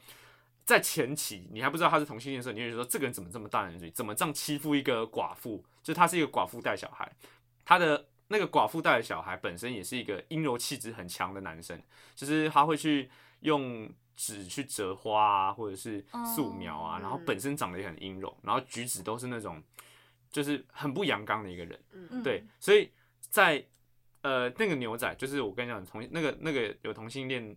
[0.65, 5.63] 在前期你还不知道他是同性恋的时候，你会觉得说这个人怎么这么大男人主义，怎么这样欺负一个寡妇？
[5.83, 7.11] 就他是一个寡妇带小孩，
[7.65, 11.83] 他的那个寡妇带的小孩本身也是一个阴柔气质很强的男生，
[12.15, 13.11] 就是他会去
[13.41, 16.05] 用纸去折花啊，或者是
[16.35, 19.63] 素描啊，哦然后本身长得也很阴柔，然后举止都是那种
[20.31, 21.85] 就是很不阳刚的一个人。
[21.93, 22.91] 嗯对，所以
[23.21, 23.65] 在
[24.23, 27.57] 呃那个牛仔，就是我跟你讲同那个那个有同性恋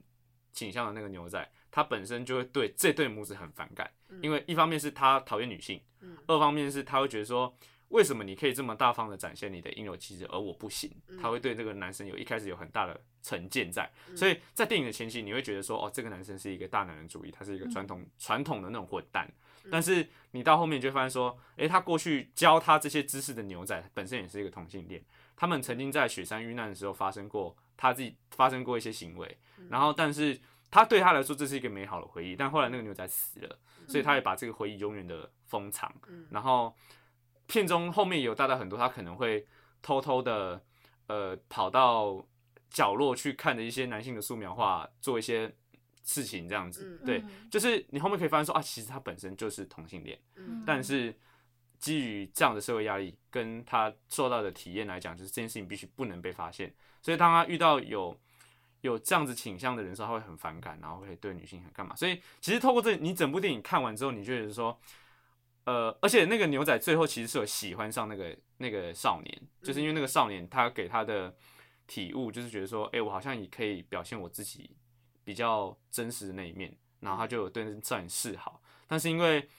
[0.54, 3.92] 倾向的那个牛仔，他本身就会对这对母子很反感，
[4.22, 7.56] 因为一方面是他讨厌女性，嗯二方面是他会觉得说。
[7.96, 10.92] 为什么你可以这么大方的展现你的应有气质，而我不行？
[11.08, 19.32] 嗯他会对这个男生有一开始有很大的成见在，所以在电影的前期，你会觉得说，哦，这个男生是一个大男人主义，他是一个传统传统的那种混蛋。
[19.72, 25.02] 但是你到后面就发现说，诶，他过去教他这些知识的牛仔本身也是一个同性恋，
[25.38, 29.38] 他们曾经在雪山遇难的时候发生过他自己发生过一些行为，
[29.70, 30.38] 然后但是
[30.70, 35.92] 他对他来说这是一个美好的回忆，但后来那个牛仔死了，所以他也把这个回忆永远的封藏，
[36.30, 36.76] 然后
[37.48, 39.46] 片中后面有带到很多他可能会
[39.82, 40.62] 偷偷的
[41.08, 42.26] 呃跑到
[42.70, 45.54] 角落去看的一些男性的素描画，做一些
[46.04, 47.50] 事情这样子，嗯对，嗯。
[47.50, 50.64] 就是你后面可以发现说啊，其实他本身就是同性恋，嗯。
[50.66, 51.16] 但是
[51.78, 58.18] 基于这样的社会压力跟他受到的体验来讲，就是这件事情必须不能被发现，所以当他遇到有
[58.82, 61.96] 有这样子倾向的人的时候，他会很反感，然后会对女性很干嘛。
[61.96, 64.78] 所以其实透过这，你整部电影看完之后，你就觉得说，
[65.66, 71.36] 呃，而且那个牛仔最后其实是有喜欢上那个那个少年，就是因为那个少年他给他的
[71.88, 74.70] 体悟，就是觉得说，哎、我好像也可以表现我自己
[75.24, 79.50] 比较真实的那一面，然后他就有对那少年示好，但是因为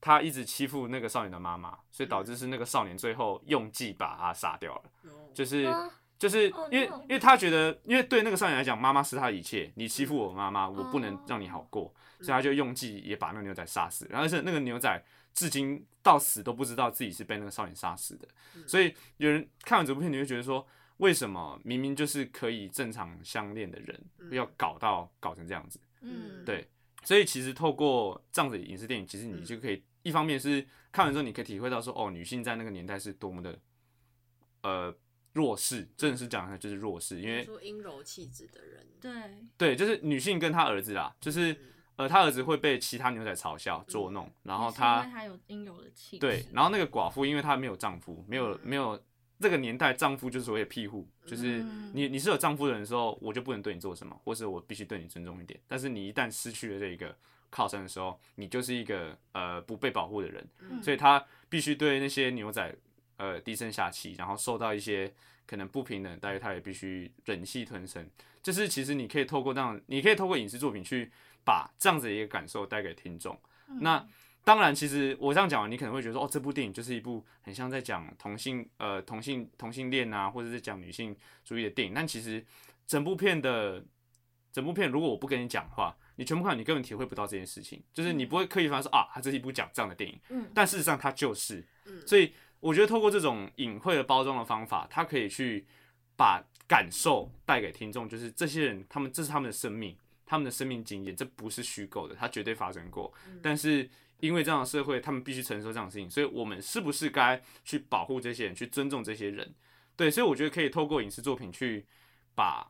[0.00, 4.82] 他一直欺负那个少年的妈妈，所以导致是那个少年最后用计把他杀掉了。
[5.04, 5.30] 哦。
[5.32, 5.88] 就是啊
[6.18, 15.04] 就是哦因为因为他觉得，因为对那个少年来讲，妈妈是他的一切，你欺负我妈妈，我不能让你好过，所以他就用计也把那个牛仔杀死，然后是那个牛仔
[15.34, 18.28] 至今到死都不知道自己是被那个少年杀死的，
[18.66, 20.66] 所以有人看完这部片，你会觉得说，
[20.98, 25.80] 为什么明明就是可以正常相恋的人，要搞到搞成这样子？
[26.00, 26.68] 嗯，对，
[27.04, 33.58] 所以其实透过这样子的影视电影，其实你就可以一方面是看完之后，你可以体会到说，哦，女性在那个年代是多么的
[34.62, 34.94] 呃
[35.32, 39.12] 弱势，真的是讲的就是弱势，因为说阴柔气质的人，对，
[39.56, 41.56] 对，就是女性跟她儿子啦，就是
[41.96, 49.00] 呃，他儿子会被其他牛仔嘲笑捉弄，然后他因为他有应有的气，对，然后那个寡妇，因为她没有丈夫，没有没有
[49.38, 55.60] 这个年代丈夫就是所谓的庇护，就是嗯你你是有丈夫的人的时候，我就不能对你做什么，或是我必须对你尊重一点。
[55.68, 57.14] 但是你一旦失去了这一个
[57.50, 62.74] 靠山的时候，你就是一个呃不被保护的人，嗯所以他必须对那些牛仔
[63.18, 65.12] 呃低声下气，然后受到一些
[65.46, 68.08] 可能不平等的待遇，他也必须忍气吞声。
[68.42, 71.12] 就是其实你可以透过这样，你可以透过影视作品去
[71.44, 73.38] 把这样子的一个感受带给听众。
[73.68, 74.06] 嗯那
[74.44, 81.94] 当然，其实我这样讲完，你可能会觉得说，哦，这部电影就是一部很像在讲同性呃同性同性恋啊，或者是讲女性主义的电影。
[81.94, 82.44] 但其实
[82.84, 83.84] 整部片的
[84.50, 87.80] 整部片，如果我不跟你讲话，你全部看，你根本体会不到这件事情。
[87.94, 91.64] 就是你不会刻意发现说啊，它这是一部讲这样的电影，嗯但事实上它就是。
[91.86, 95.64] 嗯所以我觉得透过这种隐晦的包装的方法，它可以去
[96.16, 99.96] 把感受带给听众，就是这些人他们这是他们的生命，
[100.32, 103.12] 他们的生命经验，这不是虚构的，它绝对发生过。
[103.42, 103.86] 但是
[104.20, 109.54] 因为这样的社会，他们必须承受这样的事情，所以我们是不是该去保护这些人，去尊重这些人？
[109.94, 111.84] 对，所以我觉得可以透过影视作品去
[112.34, 112.66] 把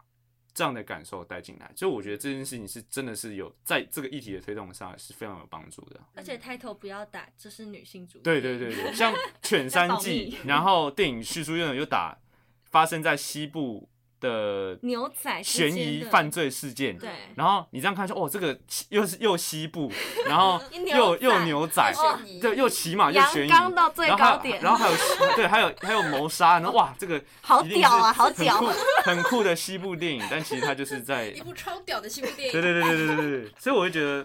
[0.53, 1.73] 这样的感受带进来。
[1.77, 6.01] 所以我觉得这件事情是真的是有在这个议题的推动上是非常有帮助的。
[6.17, 12.19] 而且 title 不要打，这是女性主义，对对对对，像《犬山季》， 然后电影叙述院又打
[12.65, 13.89] 发生在西部
[14.23, 18.57] 的牛仔悬疑犯罪事件，对，然后你这样看说，哦，这个
[18.91, 19.91] 又是又西部，
[20.27, 21.93] 然后 又又牛仔，
[22.41, 24.97] 对，又骑马又悬疑，刚到最高点，然后还有
[25.35, 28.63] 对，还有还有谋杀，然后哇，这个好屌啊，好屌，
[29.05, 34.25] 很酷的西部电影，但其实它就是在一部超屌的西部电影，对对对对对对，所以我就觉得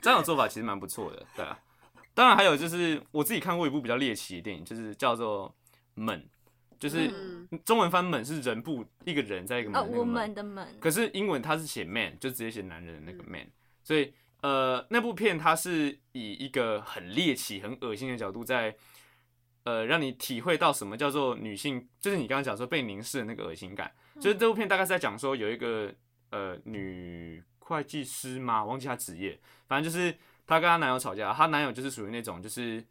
[0.00, 1.56] 这样的做法其实蛮不错的，对啊，
[2.12, 5.48] 当然还有就是我自己看过一部比较猎奇的电影，就是叫做
[5.94, 6.18] 《猛》。
[6.82, 7.38] 就是嗯。
[7.66, 13.46] 中文翻“门”是人部一个人在一个门的门，可是英文它是写 man，就直接写男人的那个 man，、
[13.82, 14.10] 所以
[14.40, 18.74] 呃那部片它是以一个很猎奇、很恶心的角度在
[19.64, 23.92] 呃让你体会到什么叫做女性，就是你刚刚讲说被凝视的那个恶心感。
[24.18, 25.92] 就是这部片大概是在讲说有一个
[26.30, 30.10] 呃女会计师嘛，忘记她职业，反正就是
[30.46, 32.82] 她跟她男友吵架，她男友就是属于那种就是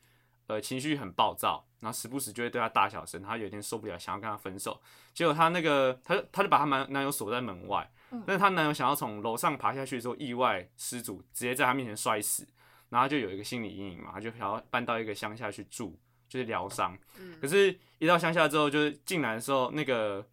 [0.52, 4.80] 呃情绪很暴躁，然后时不时就会对她大小声，她有一天受不了，想要跟她分手，
[5.14, 7.90] 结果她那个她就她就把她男男友锁在门外，
[8.26, 12.48] 但是她男友想要从楼上爬下去的时候意外失足，直接在她面前摔死，
[12.90, 15.98] 然后她就有一个心理阴影嘛，她就想要搬到一个乡下去住
[16.28, 16.98] 就是疗伤。
[17.20, 17.40] 嗯。
[17.42, 20.26] 可是，一到乡下之后，就是进来的时候，那个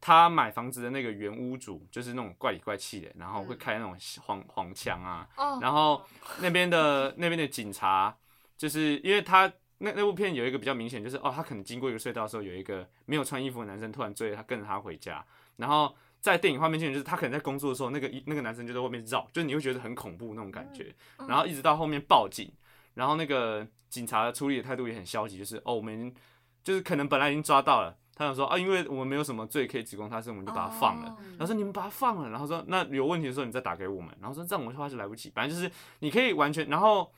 [0.00, 3.58] 他买房子的那个原屋主，就是那种怪里怪气的，然后会嗯。
[3.58, 6.04] 开那种黄黄腔啊，哦，然后
[6.40, 8.14] 那边的那边的警察，
[8.56, 15.24] 就是因为他那那部片有一个比较明显，就是哦，他可能经过一个隧道的时候，有一个没有穿衣服的男生突然追着他，跟着他回家，
[15.56, 22.50] 然后在电影画面就是他可能在工作的时候，那个一那个男生就在外面绕，就是你会觉得很恐怖那种感觉，嗯然后一直到后面报警，
[22.94, 26.14] 然后那个警察处理的态度也很消极，就是哦，我们已经
[26.62, 27.96] 就是可能本来已经抓到了。
[28.16, 31.08] 他想说啊，因为我们没有什么罪可以指控他，所以我们就把他放了。
[31.08, 37.12] 哦然后说你们把他放了，然后说那有问题的时候你再打给我们，然后说这样我的话就来不及，反正就是你可以完全，然后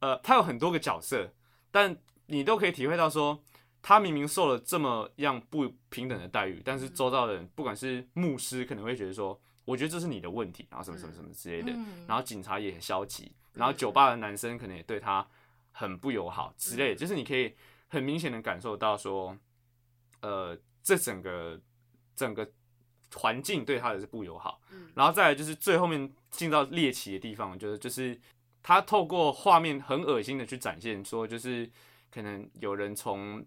[0.00, 1.32] 呃，他有很多个角色，
[1.70, 1.96] 但
[2.26, 3.42] 你都可以体会到说，
[3.80, 12.04] 他明明受了这么样不平等的待遇，但是周遭的人，不管是牧师可能会觉得说，我觉得这是你的问题，然后什么什么什么之类的，嗯。
[12.06, 15.26] 然后警察也很消极，然后酒吧的男生可能也对他
[15.72, 17.54] 很不友好之类的，就是你可以
[17.88, 19.36] 很明显的感受到说，
[20.20, 21.60] 呃，这整个
[22.16, 22.50] 整个
[23.14, 24.90] 环境对他的是不友好，嗯。
[24.94, 28.18] 然后再来就是最后面进到猎奇的地方，就是就是
[28.62, 31.70] 他透过画面很恶心的去展现说，就是
[32.12, 33.44] 可能有人从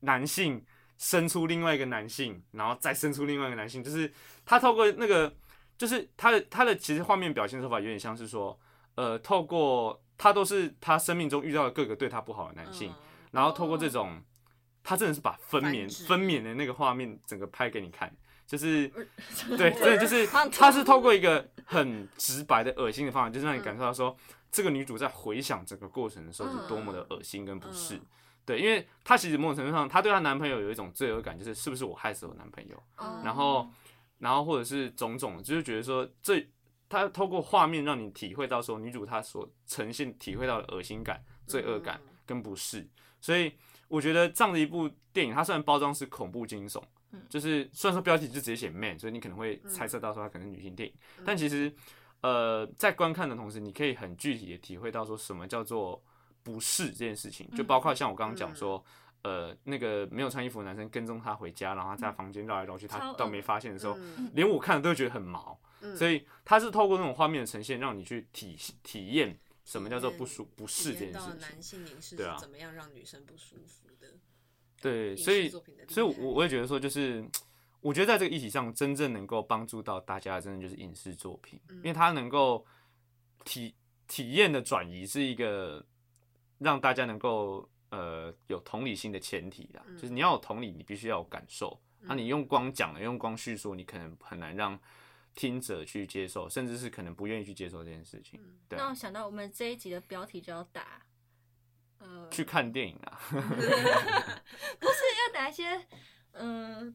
[0.00, 0.64] 男性
[0.98, 4.10] 生出另外一个男性，然后再生出另外一个男性，就是
[4.44, 5.34] 他透过那个，
[5.76, 8.58] 就是他的他的其实画面表现手法有点像是说，
[8.94, 12.96] 呃，透过他都是他生命中遇到的各个对他不好的男性，嗯。
[13.32, 14.22] 然后透过这种，
[14.82, 18.10] 他真的是把分娩分娩的那个画面整个拍给你看，
[18.46, 18.90] 就是
[19.50, 24.16] 呃 对，真的就是他是透过一个很直白的恶心的方法，就是让你感受到说，
[24.50, 27.96] 这个女主在回想整个过程的时候是多么的恶心跟不适。
[27.96, 28.06] 嗯
[28.46, 33.20] 对，因为她其实某种程度上，她对她男朋友有一种罪恶感，就是是不是我害死我男朋友，哦。
[33.24, 33.68] 然后，
[34.18, 36.46] 然后或者是种种，就是觉得说这。
[36.88, 42.16] 她透过画面让你体会到说女主她所呈现体会到的恶心感、罪恶感嗯。
[42.24, 42.88] 跟不适，
[43.20, 43.52] 所以
[43.88, 46.80] 我觉得这样的一部电影，它虽然包装是恐怖惊悚，
[47.10, 47.20] 嗯。
[47.28, 50.94] 就是虽然说标题就直接写 man，所以你可能会猜测到说它可能是女性电影，
[51.24, 51.74] 但其实
[52.22, 56.02] 呃在观看的同时，你可以很具体的体会到说什么叫做
[56.42, 58.84] 不适这件事情，就包括像我刚刚讲说。
[59.22, 65.58] 呃，那个没有穿衣服的男生跟踪她回家，然后她在房间绕来绕去，她超恶到没发现的时候，嗯连我看了都会觉得很毛。
[65.80, 71.40] 嗯所以他是透过那种画面的呈现，让你去体体验什么叫做不舒不适这件事情。
[71.40, 74.06] 男性是怎么样让女生不舒服的。
[74.80, 77.28] 对，所以所以我我也觉得说，就是
[77.80, 82.66] 我觉得在这个议题上，真正能够帮助到大家，的，真的就是影视作品，嗯因为它能够
[83.44, 83.74] 体
[84.06, 85.84] 体验的转移是一个
[86.58, 89.82] 让大家能够呃有同理心的前提啦。
[89.86, 91.80] 嗯就是你要有同理，你必须要有感受。
[92.08, 94.78] 那、你用光讲了，用光叙述，你可能很难让
[95.34, 98.38] 听者去接受，甚至是可能不愿意去接受这件事情。
[98.40, 101.02] 嗯对啊、那我想到我们这一集的标题就要打，
[101.98, 103.18] 呃，去看电影啊。
[103.30, 105.84] 不是要打一些，
[106.32, 106.94] 嗯、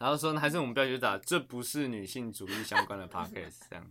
[0.00, 3.86] 然后说，还是我们标题就打这不是女性主义相关的 podcast 这样，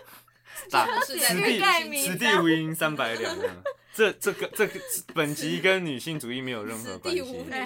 [0.70, 3.56] 打是在此地弥此地无银三百两这样。
[3.94, 4.80] 这这个这个
[5.14, 7.14] 本集跟女性主义没有任何关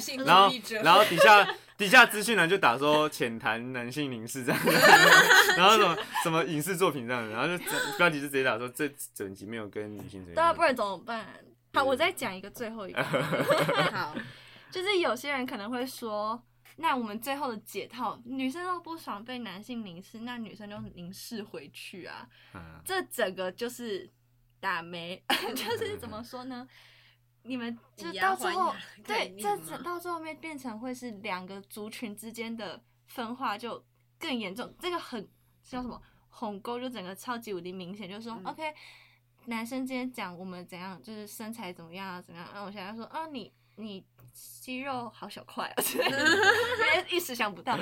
[0.00, 0.16] 系。
[0.16, 0.82] 然后主义者。
[0.82, 4.60] 然后底下底下资讯栏就打说浅谈男性凝视这样，
[5.56, 10.60] 然后什么什么影视作品这样，然后就整标题就直接打说这整集没有跟女性主义对啊，不。
[10.62, 11.24] 然怎么办？
[11.74, 13.00] 好，我再讲一个最后一个，
[13.92, 14.12] 好，
[14.72, 16.42] 就是有些人可能会说，
[16.76, 24.10] 那我们最后的解套，女生都不爽被男性凝视，那女生就凝视回去啊，嗯这整个就是
[24.60, 25.22] 打没，
[25.56, 26.68] 就是怎么说呢？
[27.42, 28.74] 你们就到最后
[29.04, 33.82] 对，这吗到最后面变成会是两个族群之间的分化就
[34.18, 34.74] 更严重。
[34.80, 35.28] 这个很
[35.62, 38.74] 叫什么鸿沟，就整个超级无敌明显，就是说、嗯 OK，
[39.44, 44.04] 男生今天讲我们怎样，就是身材怎么样啊，怎么样，然后我现在说啊，你你
[44.60, 45.82] 肌肉好小块啊，
[47.10, 47.78] 一时想不到。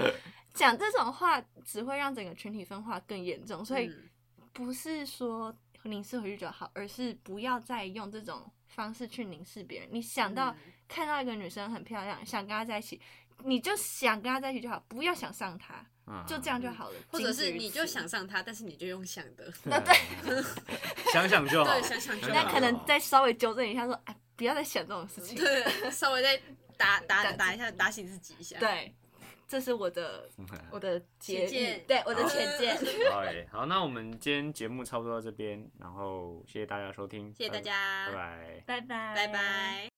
[0.53, 4.11] 讲这种话只会让整个群体分化更严重，所以嗯
[4.53, 9.89] 不是说凝视回去就好，而是不要再用这种方式去凝视别人。
[9.91, 13.01] 你想到、嗯看到一个女生很漂亮，想跟她在一起，
[13.43, 15.75] 你就想跟她在一起就好，不要想上她，
[16.07, 16.95] 嗯就这样就好了。
[17.09, 19.95] 或者是你就想上他，但是你就用想的，那对，
[21.11, 25.37] 想想就好，对想想就好那可能再稍微纠正一下，说哎，不要再想这种事情。
[25.37, 26.41] 对，稍微再
[26.76, 28.95] 打 打打一下，打醒自己一下。，对，
[29.47, 30.28] 这是我的
[30.70, 32.76] 我的结浅见，对我的浅见。
[33.12, 38.62] 好嘞，好，那我们今天节目差不多到这边，然后谢谢大家收听，谢谢大家，拜拜。
[38.66, 39.93] 拜拜，拜拜。